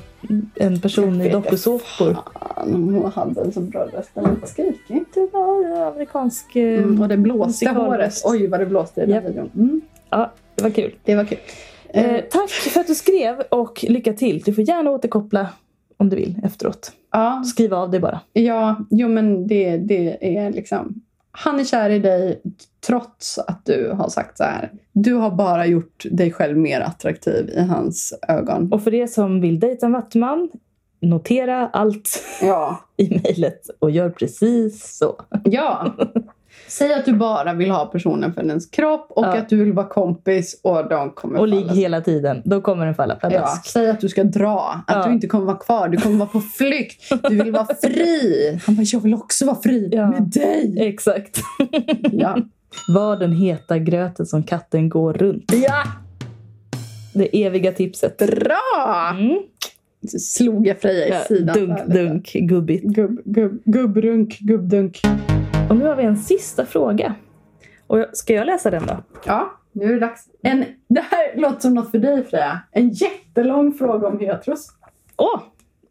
[0.54, 2.16] en person i dokusåpor.
[2.56, 4.10] Hon hade en så bra röst.
[4.14, 6.56] Den var inte var amerikansk...
[6.56, 8.14] eh, Mm, och det blåste håret.
[8.24, 9.24] Oj, vad det blåste i den Japp.
[9.24, 9.50] videon.
[9.56, 10.94] Mm, Ja, det var kul.
[11.04, 11.38] det var kul.
[11.88, 14.40] Eh, tack för att du skrev och lycka till.
[14.44, 15.48] Du får gärna återkoppla
[15.96, 16.92] om du vill efteråt.
[17.12, 18.20] Ja, Skriv av det bara.
[18.32, 20.94] Ja, jo men det, det är liksom...
[21.32, 22.40] Han är kär i dig
[22.86, 24.70] trots att du har sagt så här.
[24.92, 28.72] Du har bara gjort dig själv mer attraktiv i hans ögon.
[28.72, 30.48] Och för er som vill dejta en vattuman,
[31.00, 32.80] notera allt Ja.
[32.96, 35.20] i mejlet och gör precis så.
[35.44, 35.94] Ja.
[36.68, 39.36] Säg att du bara vill ha personen för dens kropp och Ja.
[39.38, 42.42] att du vill vara kompis och de kommer Och ligg hela tiden.
[42.44, 43.66] Då kommer den falla Ja, pladask.
[43.70, 45.06] säg att du ska dra, att Ja.
[45.06, 48.60] du inte kommer vara kvar, du kommer vara på flykt, du vill vara fri.
[48.66, 50.10] Han bara, jag vill också vara fri Ja.
[50.10, 50.76] med dig.
[50.80, 51.40] Exakt.
[52.12, 52.38] Ja.
[52.88, 55.52] Var den heta gröten som katten går runt.
[55.66, 55.82] ja,
[57.14, 58.16] Det eviga tipset.
[58.18, 59.10] bra!
[59.18, 59.38] Mm.
[60.08, 61.54] Så slog jag Freja i Ja, sidan.
[61.56, 62.84] dunk, dunk, gubbigt.
[62.84, 65.00] Gubb, gubb, gubbrunk, gubbdunk.
[65.70, 67.14] Och nu har vi en sista fråga.
[67.86, 68.96] Och ska jag läsa den då?
[69.26, 70.24] Ja, nu är det dags.
[70.42, 72.60] En, det här låter som något för dig Freja.
[72.72, 74.66] En jättelång fråga om heteros.
[75.16, 75.40] Åh!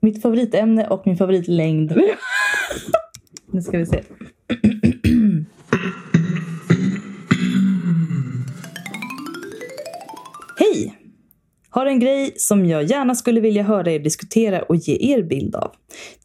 [0.02, 1.98] Mitt favoritämne och min favoritlängd.
[3.52, 4.04] Nu ska vi se.
[11.70, 15.56] Har en grej som jag gärna skulle vilja höra er diskutera och ge er bild
[15.56, 15.72] av.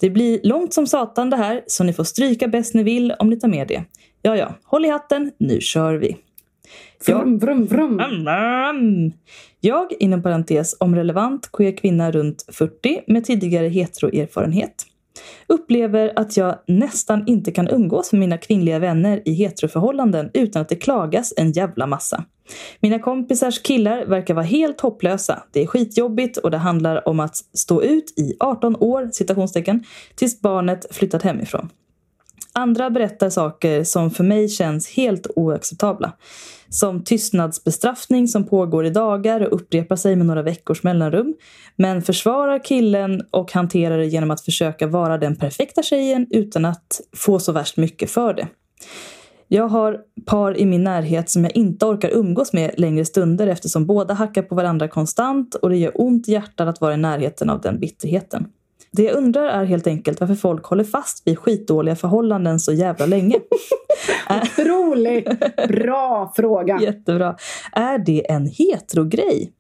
[0.00, 3.30] Det blir långt som satan det här, så ni får stryka bäst ni vill om
[3.30, 3.84] ni tar med det.
[4.22, 6.16] Ja, ja, håll i hatten, nu kör vi.
[7.06, 9.12] Vrum, vrum, vrum.
[9.60, 14.86] Jag, inom parentes om relevant queer kvinna runt 40 med tidigare heteroerfarenhet,
[15.46, 20.68] upplever att jag nästan inte kan umgås med mina kvinnliga vänner i heteroförhållanden utan att
[20.68, 22.24] det klagas en jävla massa.
[22.80, 25.42] Mina kompisars killar verkar vara helt hopplösa.
[25.52, 30.40] Det är skitjobbigt och det handlar om att stå ut i 18 år, citationstecken, tills
[30.40, 31.68] barnet flyttat hemifrån.
[32.52, 36.12] Andra berättar saker som för mig känns helt oacceptabla.
[36.68, 41.34] Som tystnadsbestraffning som pågår i dagar och upprepar sig med några veckors mellanrum.
[41.76, 47.00] Men försvarar killen och hanterar det genom att försöka vara den perfekta tjejen utan att
[47.16, 48.48] få så värst mycket för det.
[49.48, 53.86] Jag har par i min närhet som jag inte orkar umgås med längre stunder eftersom
[53.86, 57.50] båda hackar på varandra konstant och det gör ont i hjärtat att vara i närheten
[57.50, 58.46] av den bitterheten.
[58.96, 63.06] Det jag undrar är helt enkelt varför folk håller fast vid skitdåliga förhållanden så jävla
[63.06, 63.36] länge.
[64.42, 65.28] Otroligt
[65.68, 66.78] bra fråga.
[66.80, 67.36] Jättebra.
[67.72, 69.52] Är det en heterogrej?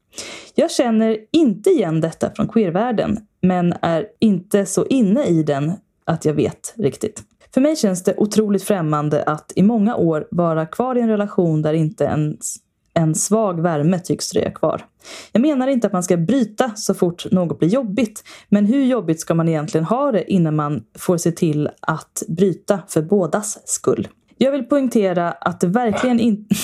[0.54, 5.72] Jag känner inte igen detta från queervärlden, men är inte så inne i den
[6.04, 7.22] att jag vet riktigt.
[7.54, 11.62] För mig känns det otroligt främmande att i många år vara kvar i en relation
[11.62, 12.56] där inte ens
[12.94, 14.84] en svag värme tycks dröja kvar.
[15.32, 19.20] Jag menar inte att man ska bryta så fort något blir jobbigt, men hur jobbigt
[19.20, 24.08] ska man egentligen ha det innan man får se till att bryta för bådas skull?
[24.38, 26.54] Jag vill poängtera att det verkligen inte...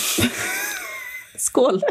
[1.37, 1.81] Skål!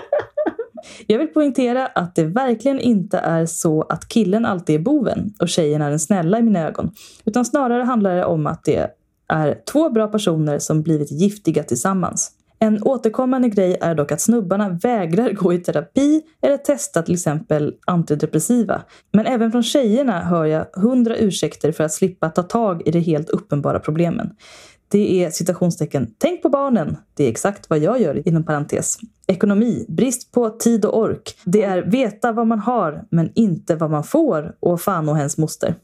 [1.06, 5.48] Jag vill poängtera att det verkligen inte är så att killen alltid är boven och
[5.48, 6.90] tjejen är den snälla i mina ögon.
[7.24, 8.90] Utan snarare handlar det om att det
[9.28, 12.32] är två bra personer som blivit giftiga tillsammans.
[12.62, 17.74] En återkommande grej är dock att snubbarna vägrar gå i terapi eller testa till exempel
[17.86, 18.82] antidepressiva.
[19.12, 23.00] Men även från tjejerna hör jag hundra ursäkter för att slippa ta tag i de
[23.00, 24.30] helt uppenbara problemen.
[24.88, 26.96] Det är citationstecken “Tänk på barnen”.
[27.14, 28.98] Det är exakt vad jag gör inom parentes.
[29.26, 31.34] Ekonomi, brist på tid och ork.
[31.44, 35.38] Det är veta vad man har men inte vad man får och fan och hens
[35.38, 35.74] moster.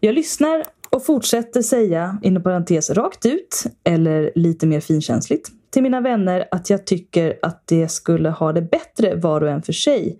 [0.00, 6.00] Jag lyssnar och fortsätter säga, inom parentes, rakt ut eller lite mer finkänsligt till mina
[6.00, 10.18] vänner att jag tycker att det skulle ha det bättre var och en för sig.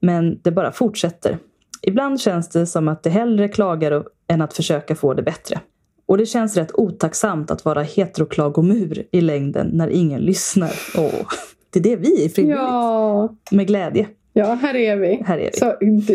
[0.00, 1.38] Men det bara fortsätter.
[1.82, 5.60] Ibland känns det som att det hellre klagar än att försöka få det bättre.
[6.06, 10.72] Och det känns rätt otacksamt att vara heteroklagomur i längden när ingen lyssnar.
[10.98, 11.10] Åh,
[11.70, 12.58] det är det vi är frivilligt.
[12.60, 14.06] Ja, Med glädje.
[14.32, 15.22] ja, här är vi.
[15.26, 15.58] Här är vi.
[15.58, 15.64] Så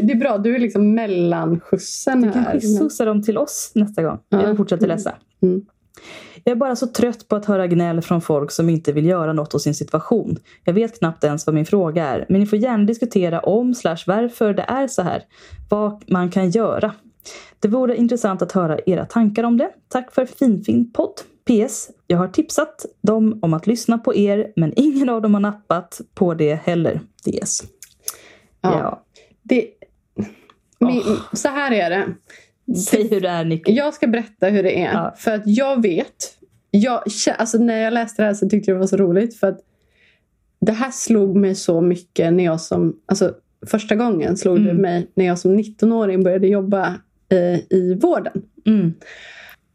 [0.02, 2.34] det är bra, du är liksom mellanskjutsen Du här.
[2.52, 4.20] kanske sossar dem till oss nästa gång.
[4.30, 4.48] Ja.
[4.48, 5.16] Jag fortsätter läsa.
[5.42, 5.62] Mm.
[6.44, 9.34] Jag är bara så trött på att höra gnäll från folk som inte vill göra
[9.34, 10.38] något åt sin situation.
[10.64, 13.98] Jag vet knappt ens vad min fråga är, men ni får gärna diskutera om slash
[14.08, 15.24] varför det är så här.
[15.70, 16.94] Vad man kan göra.
[17.60, 19.70] Det vore intressant att höra era tankar om det.
[19.88, 21.14] Tack för finfin podd.
[21.46, 21.90] PS.
[22.08, 26.02] Jag har tipsat dem om att lyssna på er, men ingen av dem har nappat
[26.14, 27.02] på det heller.
[27.26, 27.64] DS.
[28.62, 28.80] Ja.
[28.80, 29.04] Ja.
[29.44, 29.68] Det,
[30.80, 31.02] min,
[31.34, 32.14] Så här är det.
[32.90, 33.72] Säg hur det är Nicky.
[33.72, 34.94] Jag ska berätta hur det är.
[34.94, 35.14] Ja.
[35.18, 36.38] För att jag vet.
[36.72, 37.04] Jag,
[37.38, 39.36] alltså när jag läste det här så tyckte jag det var så roligt.
[39.36, 39.60] För att
[40.62, 43.00] det här slog mig så mycket när jag som...
[43.06, 43.34] Alltså
[43.66, 44.82] första gången slog det Mm.
[44.82, 46.96] mig när jag som 19-åring började jobba
[47.30, 48.42] eh, i vården.
[48.66, 48.94] Mm.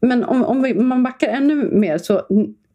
[0.01, 2.21] Men om, om vi, man backar ännu mer så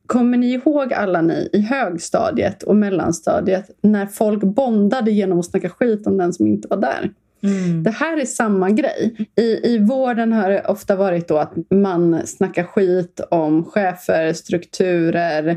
[0.06, 5.68] kommer ni ihåg alla ni i högstadiet och mellanstadiet när folk bondade genom att snacka
[5.68, 7.10] skit om den som inte var där?
[7.45, 7.82] Mm.
[7.82, 9.26] Det här är samma grej.
[9.36, 9.42] I,
[9.74, 15.49] I vården har det ofta varit då att man snackar skit om chefer, strukturer,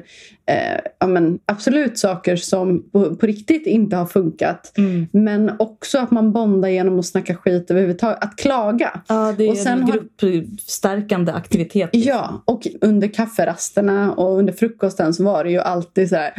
[0.46, 4.74] eh, ja, men absolut saker som på, på riktigt inte har funkat.
[4.78, 5.08] Mm.
[5.12, 8.24] Men också att man bondar genom att snacka skit överhuvudtaget.
[8.24, 9.02] Att klaga.
[9.08, 11.90] Ja, det är Och sen en har- gruppstärkande aktivitet.
[11.94, 16.34] Ja, och under kafferasterna och under frukosten så var det ju alltid så här.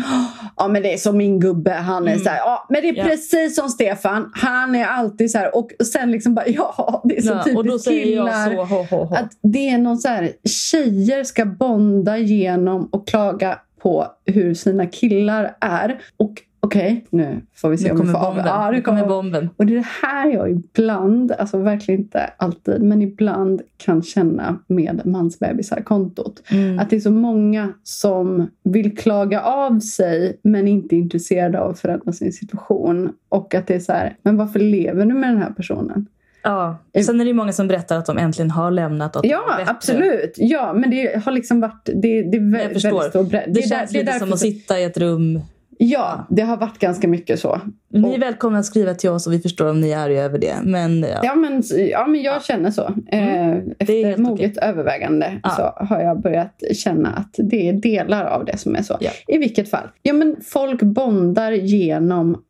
[0.56, 1.72] Ja, men det är som min gubbe.
[1.72, 2.36] Han är så här.
[2.38, 3.04] Ja, men det är Ja.
[3.04, 4.32] precis som Stefan.
[4.34, 5.56] Han är alltid så här.
[5.56, 8.52] Och sen liksom bara, ja, det är så Ja, typiskt och då säger killar.
[8.52, 9.14] jag så, ho, ho, ho.
[9.14, 14.86] Att det är någon så här, tjejer ska bonda genom och klaga på hur sina
[14.86, 16.00] killar är.
[16.16, 16.32] Och
[16.68, 18.24] okej, nu får vi se nu om vi får av.
[18.24, 18.46] bomben.
[18.46, 19.50] Ja, nu det kommer bomben.
[19.56, 24.58] och det är det här jag ibland, alltså verkligen inte alltid, men ibland kan känna
[24.66, 26.42] med mansbebisar-kontot.
[26.50, 26.78] Mm.
[26.78, 31.70] Att det är så många som vill klaga av sig men inte är intresserade av
[31.70, 33.12] att förändra sin situation.
[33.28, 36.06] Och att det är så här, men varför lever du med den här personen?
[36.42, 36.78] Ja.
[37.06, 39.60] Sen är det många som berättar att de äntligen har lämnat och att det Ja,
[39.66, 40.34] absolut.
[40.36, 41.84] Ja, men det har liksom varit...
[41.84, 43.44] Det, det är väldigt stor bredd.
[43.46, 45.40] Det, där- känns är lite som att sitta i ett rum.
[45.80, 47.60] Ja, det har varit ganska mycket så.
[47.88, 50.38] Ni är välkomna att skriva till oss och vi förstår om ni är arga över
[50.38, 50.54] det.
[50.62, 51.20] Men ja.
[51.22, 52.82] Ja men, ja, men jag känner så.
[53.12, 55.50] Eh, efter moget övervägande Ja.
[55.50, 58.96] så har jag börjat känna att det är delar av det som är så.
[59.00, 59.10] Ja.
[59.26, 59.88] I vilket fall.
[60.02, 62.42] Ja, men folk bondar genom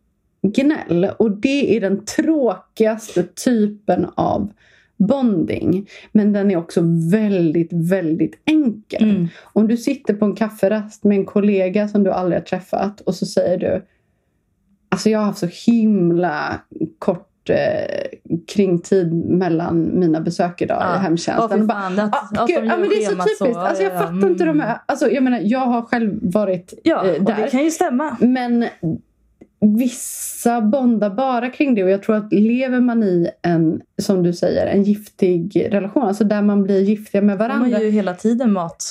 [0.42, 4.50] gnäll och det är den tråkigaste typen av
[4.98, 5.88] bonding.
[6.12, 6.80] Men den är också
[7.10, 9.10] väldigt, väldigt enkel.
[9.10, 9.28] Mm.
[9.52, 13.14] Om du sitter på en kafferast med en kollega som du aldrig har träffat och
[13.14, 13.84] så säger du
[14.90, 16.60] Alltså jag har haft så himla
[16.98, 17.56] kort eh,
[18.48, 20.96] kringtid mellan mina besök idag Ja.
[20.96, 21.58] i hemtjänsten.
[21.58, 23.38] Ja, Och bara, att- ah, gud, ja, men det är så typiskt.
[23.38, 23.58] så.
[23.58, 24.60] Alltså jag Ja, fattar inte de mm.
[24.60, 24.78] här.
[24.86, 27.36] Alltså jag menar, jag har själv varit Ja, eh, där.
[27.36, 28.16] det kan ju stämma.
[28.20, 28.64] Men
[29.60, 34.32] vissa bondar bara kring det och jag tror att lever man i en, som du
[34.32, 37.80] säger, en giftig relation, alltså där man blir giftiga med De har varandra.
[37.80, 38.84] ju hela tiden mat.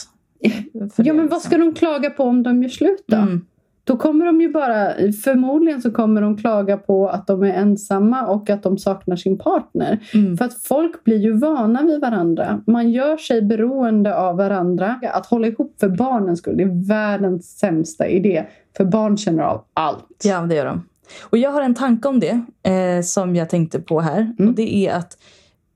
[0.95, 3.17] Ja men vad ska de klaga på om de gör slut då?
[3.17, 3.45] Mm.
[3.83, 4.93] Då kommer de ju bara,
[5.23, 9.37] förmodligen så kommer de klaga på att de är ensamma och att de saknar sin
[9.37, 9.99] partner.
[10.13, 10.37] Mm.
[10.37, 12.61] För att folk blir ju vana vid varandra.
[12.67, 14.99] Man gör sig beroende av varandra.
[15.13, 18.45] Att hålla ihop för barnens skull, det är världens sämsta idé.
[18.77, 20.21] För barn känner av allt.
[20.23, 20.87] Ja, det gör de.
[21.23, 24.33] Och jag har en tanke om det eh, som jag tänkte på här.
[24.39, 24.49] Mm.
[24.49, 25.17] Och det är att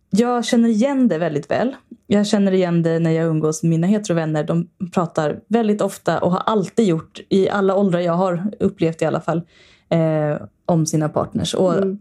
[0.10, 1.76] jag känner igen det väldigt väl.
[2.08, 4.44] Jag känner igen det när jag umgås med mina heterovänner.
[4.44, 9.06] De pratar väldigt ofta och har alltid gjort, i alla åldrar jag har upplevt i
[9.06, 9.42] alla fall,
[9.90, 11.54] eh, om sina partners.
[11.54, 12.00] Och Mm.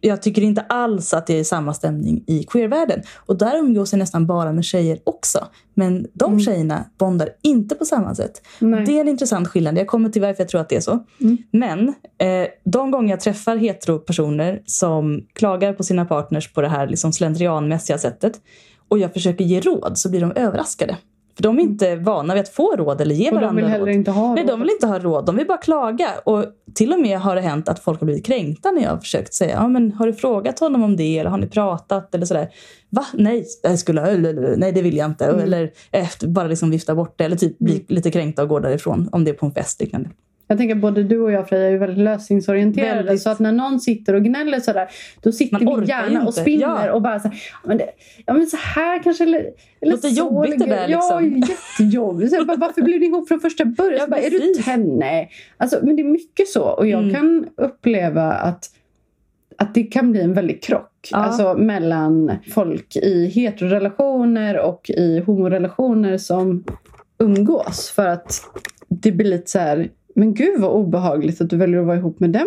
[0.00, 3.02] Jag tycker inte alls att det är samma stämning i queervärlden.
[3.26, 5.46] Och där umgås jag nästan bara med tjejer också.
[5.74, 6.40] Men de Mm.
[6.40, 8.42] tjejerna bondar inte på samma sätt.
[8.58, 8.84] Nej.
[8.86, 9.78] Det är en intressant skillnad.
[9.78, 11.04] Jag kommer till varför jag tror att det är så.
[11.20, 11.38] Mm.
[11.50, 16.86] Men eh, de gånger jag träffar heteropersoner som klagar på sina partners på det här
[16.86, 18.40] liksom slentrianmässiga sättet
[18.88, 20.96] och jag försöker ge råd så blir de överraskade.
[21.36, 23.70] För de är inte vana vid att få råd eller ge Och de varandra vill
[23.70, 23.94] heller råd.
[23.94, 24.52] inte ha Nej, råd.
[24.52, 25.26] de vill inte ha råd.
[25.26, 26.08] De vill bara klaga.
[26.24, 28.98] Och till och med har det hänt att folk har blivit kränkta när jag har
[28.98, 32.26] försökt säga ja, men har du frågat honom om det eller har ni pratat eller
[32.26, 32.48] sådär.
[32.90, 33.06] Va?
[33.12, 34.16] Nej, jag skulle,
[34.56, 35.24] nej det vill jag inte.
[35.26, 35.40] Mm.
[35.40, 39.08] Eller efter, bara liksom vifta bort det eller typ bli lite kränkta och gå därifrån
[39.12, 40.10] om det är på en fest liknande.
[40.48, 42.94] Jag tänker både du och jag Freja är ju väldigt lösningsorienterade.
[42.94, 43.22] Väldigt.
[43.22, 44.88] Så att när någon sitter och gnäller sådär,
[45.22, 46.92] då sitter Man vi orkar ju gärna och spinner Ja.
[46.92, 47.86] och bara så här, ja men, det,
[48.26, 50.18] ja men så här kanske eller, eller Låter så.
[50.18, 51.54] jobbigt det där, Ja, liksom.
[51.80, 52.32] jättejobbigt.
[52.34, 53.98] Så bara, varför blev ni ihop från första början?
[54.00, 55.28] Ja, bara, är du tenne?
[55.56, 56.62] Alltså, men det är mycket så.
[56.62, 57.14] Och jag Mm.
[57.14, 58.64] kan uppleva att
[59.58, 61.16] att det kan bli en väldig krock Ja.
[61.18, 66.64] alltså, mellan folk i heterorelationer och i homorelationer som
[67.18, 67.90] umgås.
[67.90, 68.40] För att
[68.88, 72.20] det blir lite så här, men gud vad obehagligt att du väljer att vara ihop
[72.20, 72.46] med den.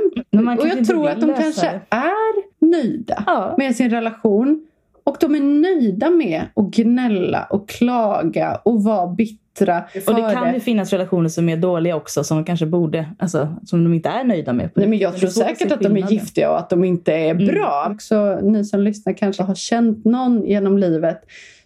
[0.59, 1.95] Och jag tror att de kanske det.
[1.95, 3.55] är nöjda Ja.
[3.57, 4.65] med sin relation.
[5.03, 9.83] Och de är nöjda med att gnälla och klaga och vara bittra.
[10.07, 13.55] Och det kan ju finnas relationer som är dåliga också som de kanske borde, alltså
[13.65, 14.69] som de inte är nöjda med.
[14.75, 17.31] Nej, men jag Det tror säkert att de är giftiga och att de inte är
[17.31, 17.45] Mm.
[17.47, 17.95] bra.
[17.99, 21.21] Så ni som lyssnar kanske har känt någon genom livet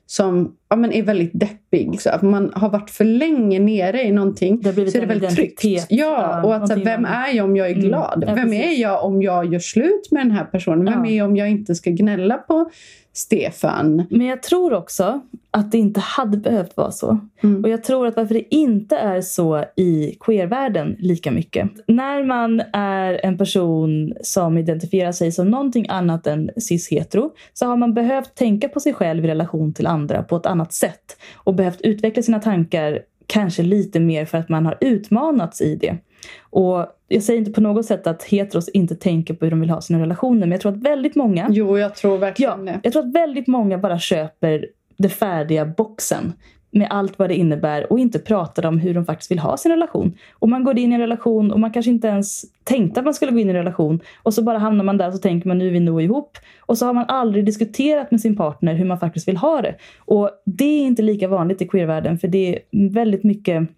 [0.06, 2.01] som ja, men är väldigt deppig.
[2.01, 5.36] Så att man har varit för länge nere i någonting Det så är det väldigt
[5.36, 5.64] tryggt.
[5.89, 7.86] Ja, och att så, här, vem är jag om jag är Mm.
[7.88, 8.24] glad?
[8.28, 10.86] Ja, vem är jag om jag gör slut med den här personen?
[10.86, 11.12] Vem Ja.
[11.12, 12.70] är jag om jag inte ska gnälla på
[13.14, 14.05] Stefan?
[14.09, 17.20] Men jag tror också att det inte hade behövt vara så.
[17.43, 17.64] Mm.
[17.64, 21.70] Och jag tror att varför det inte är så i queervärlden lika mycket.
[21.88, 27.78] När man är en person som identifierar sig som någonting annat än cis-hetero så har
[27.78, 31.18] man behövt tänka på sig själv i relation till andra på ett annat sätt.
[31.36, 35.97] Och behövt utveckla sina tankar kanske lite mer för att man har utmanats i det.
[36.41, 39.70] Och jag säger inte på något sätt att heteros inte tänker på hur de vill
[39.70, 42.93] ha sina relationer men jag tror att väldigt många Jo, jag tror verkligen Ja, jag
[42.93, 44.66] tror att väldigt många bara köper
[44.97, 46.34] det färdiga boxen
[46.72, 49.72] med allt vad det innebär och inte pratar om hur de faktiskt vill ha sin
[49.72, 50.18] relation.
[50.34, 53.14] Och man går in i en relation och man kanske inte ens tänkte att man
[53.14, 55.47] skulle gå in i en relation och så bara hamnar man där och så tänker
[55.47, 56.38] man nu är vi nog ihop.
[56.59, 59.76] Och så har man aldrig diskuterat med sin partner hur man faktiskt vill ha det.
[59.97, 63.70] Och det är inte lika vanligt i queervärlden för det är väldigt mycket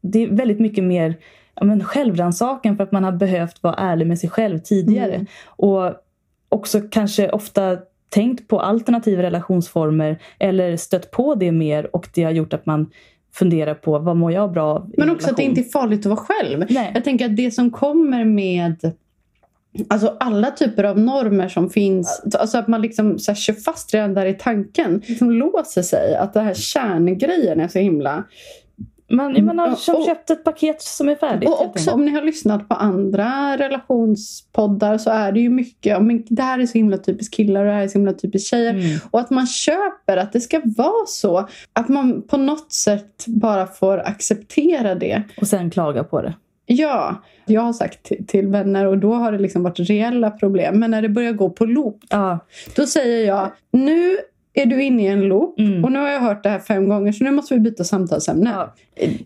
[0.00, 1.14] det är väldigt mycket mer
[1.56, 5.14] ja, men självrannsakan för att man har behövt vara ärlig med sig själv tidigare.
[5.14, 5.26] Mm.
[5.46, 5.94] Och
[6.48, 7.78] också kanske ofta
[8.08, 12.90] tänkt på alternativa relationsformer eller stött på det mer och det har gjort att man
[13.34, 15.58] funderar på vad mår jag bra av i Men en också att det relation?
[15.58, 16.66] inte är farligt att vara själv.
[16.68, 16.90] Nej.
[16.94, 18.92] Jag tänker att det som kommer med
[19.88, 22.22] Alltså alla typer av normer som finns.
[22.38, 25.02] Alltså att man liksom så här, kör fast redan där i tanken.
[25.06, 26.16] Liksom låser sig.
[26.16, 28.24] Att det här kärngrejen är så himla...
[29.08, 31.48] Man, man har som köpt ett paket som är färdigt.
[31.48, 36.02] Och också om ni har lyssnat på andra relationspoddar så är det ju mycket.
[36.02, 38.50] Men det här är så himla typiskt killar och det här är så himla typiskt
[38.50, 38.74] tjejer.
[38.74, 38.98] Mm.
[39.10, 41.48] Och att man köper att det ska vara så.
[41.72, 45.22] Att man på något sätt bara får acceptera det.
[45.40, 46.34] Och sen klaga på det.
[46.66, 50.80] Ja, jag har sagt till, till vänner och då har det liksom varit reella problem.
[50.80, 52.38] Men när det börjar gå på loop, Ja,
[52.76, 54.16] då säger jag nu
[54.56, 55.84] är du inne i en loop Mm.
[55.84, 58.50] och nu har jag hört det här fem gånger så nu måste vi byta samtalsämne.
[58.54, 58.74] Ja.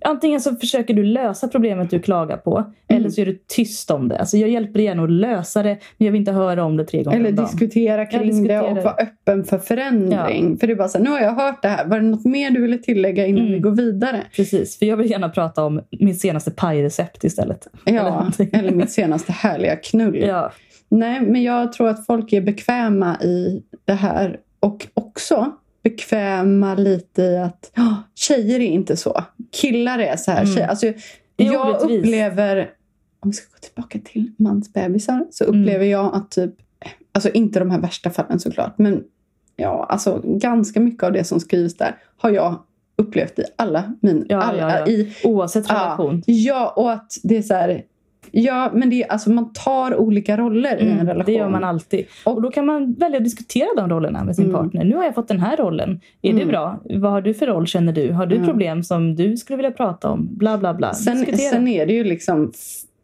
[0.04, 4.08] Antingen så försöker du lösa problemet du klagar på eller så är du tyst om
[4.08, 4.18] det.
[4.18, 6.84] Alltså jag hjälper dig gärna att lösa det men jag vill inte höra om det
[6.84, 10.58] tre gånger Eller diskutera kring diskutera det och vara öppen för förändring.
[10.58, 11.86] För det är bara så här, nu har jag hört det här.
[11.86, 13.52] Var det något mer du ville tillägga innan Mm.
[13.52, 14.22] vi går vidare?
[14.36, 17.66] Precis, för jag vill gärna prata om min senaste pajrecept istället.
[17.86, 18.50] Eller Ja, någonting.
[18.52, 20.16] eller mitt senaste härliga knull.
[20.18, 20.52] Ja,
[20.92, 25.52] Nej, men jag tror att folk är bekväma i det här och också
[25.82, 29.24] bekväma lite i att "Ja, tjejer är inte så.
[29.52, 30.44] Killar är så här.
[30.56, 30.70] Mm.
[30.70, 30.86] Alltså,
[31.36, 32.70] jag upplever,
[33.20, 35.60] om vi ska gå tillbaka till mansbebisar, så Mm.
[35.60, 36.54] upplever jag att typ,
[37.12, 39.04] alltså inte de här värsta fallen såklart, men
[39.56, 42.62] ja, alltså ganska mycket av det som skrivs där har jag
[42.96, 44.86] upplevt i alla mina, Ja, alla, ja, ja.
[44.86, 46.22] i oavsett relation.
[46.26, 47.84] Ja, och att det är så här...
[48.32, 51.24] Ja, men det är, alltså man tar olika roller i en Mm, relation.
[51.26, 52.06] det gör man alltid.
[52.24, 54.56] Och då kan man välja att diskutera de rollerna med sin Mm.
[54.56, 54.84] partner.
[54.84, 56.00] Nu har jag fått den här rollen.
[56.22, 56.48] Är det Mm.
[56.48, 56.80] bra?
[56.84, 58.12] Vad har du för roll känner du?
[58.12, 58.48] Har du Mm.
[58.48, 60.28] problem som du skulle vilja prata om?
[60.36, 60.94] Bla bla bla.
[60.94, 61.50] Sen, Diskutera.
[61.50, 62.52] sen är det ju liksom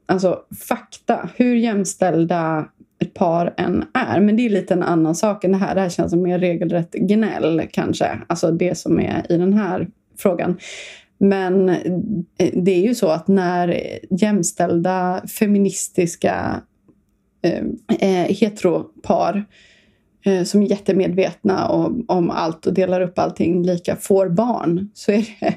[0.06, 1.28] alltså, fakta.
[1.36, 2.64] Hur jämställda
[2.98, 4.20] ett par än är.
[4.20, 5.74] Men det är lite en annan sak än det här.
[5.74, 8.06] Det här känns som mer regelrätt gnäll kanske.
[8.26, 10.56] Alltså det som är i den här frågan.
[11.18, 16.62] Men eh, det är ju så att när jämställda feministiska
[17.42, 17.64] eh,
[18.00, 19.44] eh, heteropar
[20.24, 25.12] eh, som är jättemedvetna om, om allt och delar upp allting lika får barn så
[25.12, 25.54] är det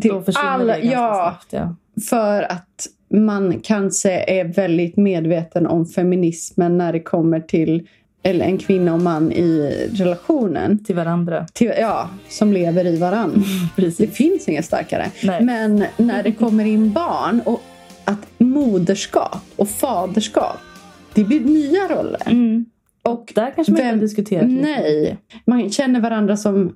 [0.00, 1.52] till då försvinner alla, det ja, snabbt.
[1.52, 1.76] Ja.
[2.08, 7.88] för att man kanske är väldigt medveten om feminismen när det kommer till
[8.26, 10.84] eller en kvinna och man i relationen.
[10.84, 11.46] Till varandra.
[11.52, 13.44] Till, ja, som lever i varann.
[13.76, 14.14] Det Precis.
[14.16, 15.10] finns inget starkare.
[15.22, 15.44] Nej.
[15.44, 17.62] Men när det kommer in barn och
[18.04, 20.56] att moderskap och faderskap,
[21.14, 22.22] det blir nya roller.
[22.26, 22.64] Mm.
[23.02, 26.74] Och Där kanske man inte har diskuterat Nej, man känner varandra som,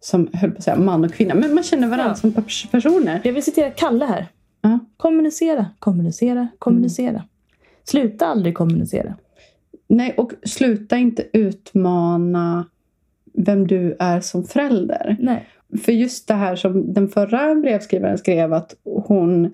[0.00, 2.14] som höll på att säga man och kvinna, men man känner varandra Ja.
[2.14, 3.20] som pers- personer.
[3.24, 4.26] Jag vill citera Kalle här.
[4.60, 4.78] Ja.
[4.96, 7.22] Kommunicera, kommunicera, kommunicera.
[7.84, 9.14] Sluta aldrig kommunicera.
[9.96, 12.66] Nej, och sluta inte utmana
[13.32, 15.16] vem du är som förälder.
[15.20, 15.48] Nej.
[15.84, 19.52] För just det här som den förra brevskrivaren skrev att hon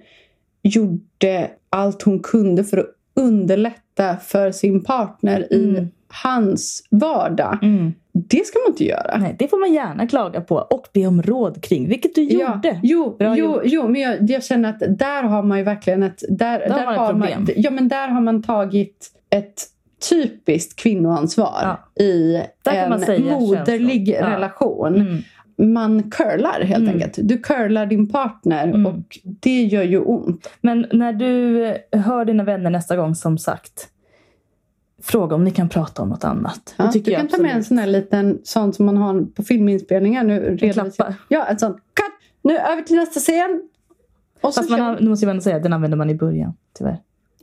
[0.63, 5.89] gjorde allt hon kunde för att underlätta för sin partner i Mm.
[6.25, 7.59] hans vardag.
[7.63, 7.93] Mm.
[8.13, 9.19] Det ska man inte göra.
[9.19, 12.55] Nej, det får man gärna klaga på och be om råd kring, vilket du Ja,
[12.55, 12.81] gjorde.
[12.83, 13.63] jo, Bra jo, gjort.
[13.65, 16.23] jo, men jag, jag känner att där har man ju verkligen ett...
[16.29, 17.43] Där, där, har man ett problem.
[17.45, 19.63] man, ja, men där har man tagit ett
[20.11, 21.61] typiskt kvinnoansvar
[21.95, 22.03] Ja.
[22.05, 24.09] i en säga moderlig.
[24.09, 24.31] Ja.
[24.31, 24.95] relation.
[24.95, 25.23] Mm.
[25.75, 26.95] Man curlar helt Mm.
[26.95, 27.19] enkelt.
[27.29, 28.87] Du curlar din partner Mm.
[28.87, 30.51] och det gör ju ont.
[30.61, 31.65] Men när du
[31.99, 33.89] hör dina vänner nästa gång, som sagt,
[35.03, 36.75] fråga om ni kan prata om något annat.
[36.77, 40.25] Ja, du kan ta med en sån här liten sån som man har på filminspelningar.
[40.25, 41.15] Nu klappar.
[41.29, 41.73] Ja, en sån.
[41.73, 42.15] Cut!
[42.43, 43.63] Nu över till nästa scen.
[44.41, 46.99] Och Fast man nu måste jag säga, den använder man i början, tyvärr.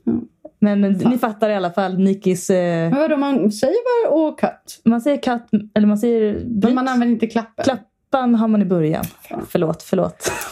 [0.08, 0.28] Mm.
[0.60, 2.50] Men eh, ni fattar i alla fall Nikis...
[2.50, 3.76] Eh, Men vadå, man säger
[4.10, 4.82] och cut.
[4.86, 6.74] man säger katt, eller man säger Men bryt.
[6.74, 7.64] man använder inte klappen.
[7.66, 9.06] Klappan har man i början.
[9.30, 9.46] Fan.
[9.50, 10.32] Förlåt, förlåt.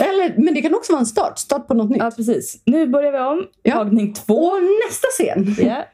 [0.00, 1.38] Eller, men det kan också vara en start.
[1.38, 1.98] Start på något nytt.
[1.98, 2.62] ja, precis.
[2.64, 3.46] Nu börjar vi om.
[3.62, 3.74] Ja.
[3.74, 4.34] Tagning två.
[4.34, 5.66] Och nästa scen.
[5.68, 5.84] Ja.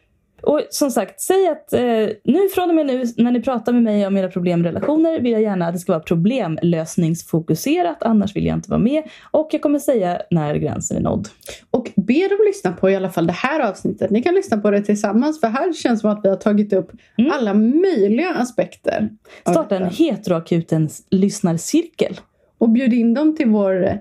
[0.43, 1.81] Och som sagt, säg att eh,
[2.25, 5.21] nu från och med nu när ni pratar med mig om era problem i relationer
[5.21, 8.03] vill jag gärna att det ska vara problemlösningsfokuserat.
[8.03, 9.03] Annars vill jag inte vara med.
[9.31, 11.29] Och jag kommer säga när gränsen är nådd.
[11.71, 14.11] Och be dem lyssna på i alla fall det här avsnittet.
[14.11, 15.41] Ni kan lyssna på det tillsammans.
[15.41, 17.31] För här känns det som att vi har tagit upp Mm.
[17.33, 19.11] alla möjliga aspekter.
[19.51, 22.21] Starta en heteroakutens lyssnarcirkel.
[22.59, 23.95] Och bjud in dem till vår eh,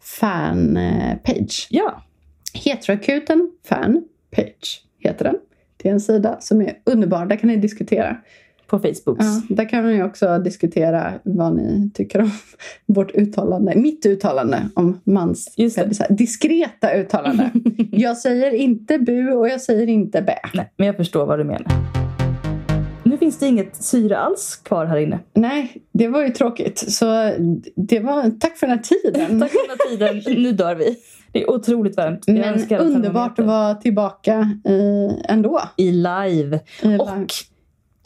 [0.00, 1.66] fan-page.
[1.70, 2.02] Ja,
[2.54, 5.36] Heteroakuten fan-page heter den.
[5.86, 7.26] Är en sida som är underbar.
[7.26, 8.16] Där kan ni diskutera.
[8.66, 9.24] på Facebooks.
[9.24, 12.30] Ja, där kan ni också diskutera vad ni tycker om
[12.86, 13.72] vårt uttalande.
[13.76, 15.54] Mitt uttalande om mans
[16.08, 17.50] diskreta uttalande.
[17.90, 20.38] jag säger inte bu och jag säger inte bä.
[20.54, 21.96] Nej, men jag förstår vad du menar.
[23.04, 25.18] Nu finns det inget syre alls kvar här inne.
[25.34, 26.78] Nej, det var ju tråkigt.
[26.78, 27.32] Så
[27.76, 29.40] det var, tack för den här tiden.
[29.40, 30.42] Tack för den här tiden.
[30.42, 30.96] Nu dör vi.
[31.36, 32.24] Det är otroligt varmt.
[32.26, 35.60] Jag Men underbart att vara tillbaka i, ändå.
[35.76, 36.60] I live.
[36.82, 37.28] I Och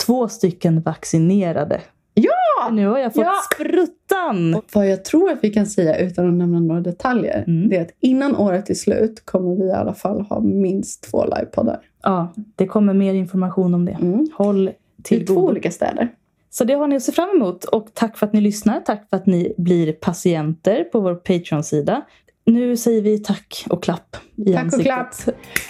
[0.07, 1.81] två stycken vaccinerade.
[2.15, 2.71] Ja!
[2.73, 3.33] Nu har jag fått Ja!
[3.55, 4.55] spruttan.
[4.55, 7.45] Och vad jag tror att vi kan säga utan att nämna några detaljer.
[7.47, 7.69] Mm.
[7.69, 11.25] Det är att innan året är slut kommer vi i alla fall ha minst två
[11.25, 11.81] livepoddar.
[12.03, 13.93] Ja, det kommer mer information om det.
[14.01, 14.27] Mm.
[14.35, 14.71] Håll
[15.03, 16.09] Till till två olika städer.
[16.51, 17.65] Så det har ni att se fram emot.
[17.65, 18.81] Och tack för att ni lyssnar.
[18.81, 22.03] Tack för att ni blir patienter på vår Patreon-sida.
[22.51, 24.85] Nu säger vi tack och klapp i Tack och ansiktet.
[24.87, 25.15] klapp.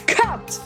[0.07, 0.61] Cut!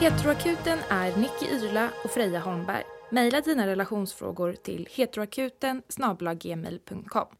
[0.00, 2.82] Heteroakuten är Nicky Yrla och Freja Holmberg.
[3.10, 5.82] Maila dina relationsfrågor till heteroakuten.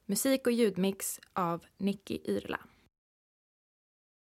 [0.07, 2.61] Musik och ljudmix av Nicky Yrla.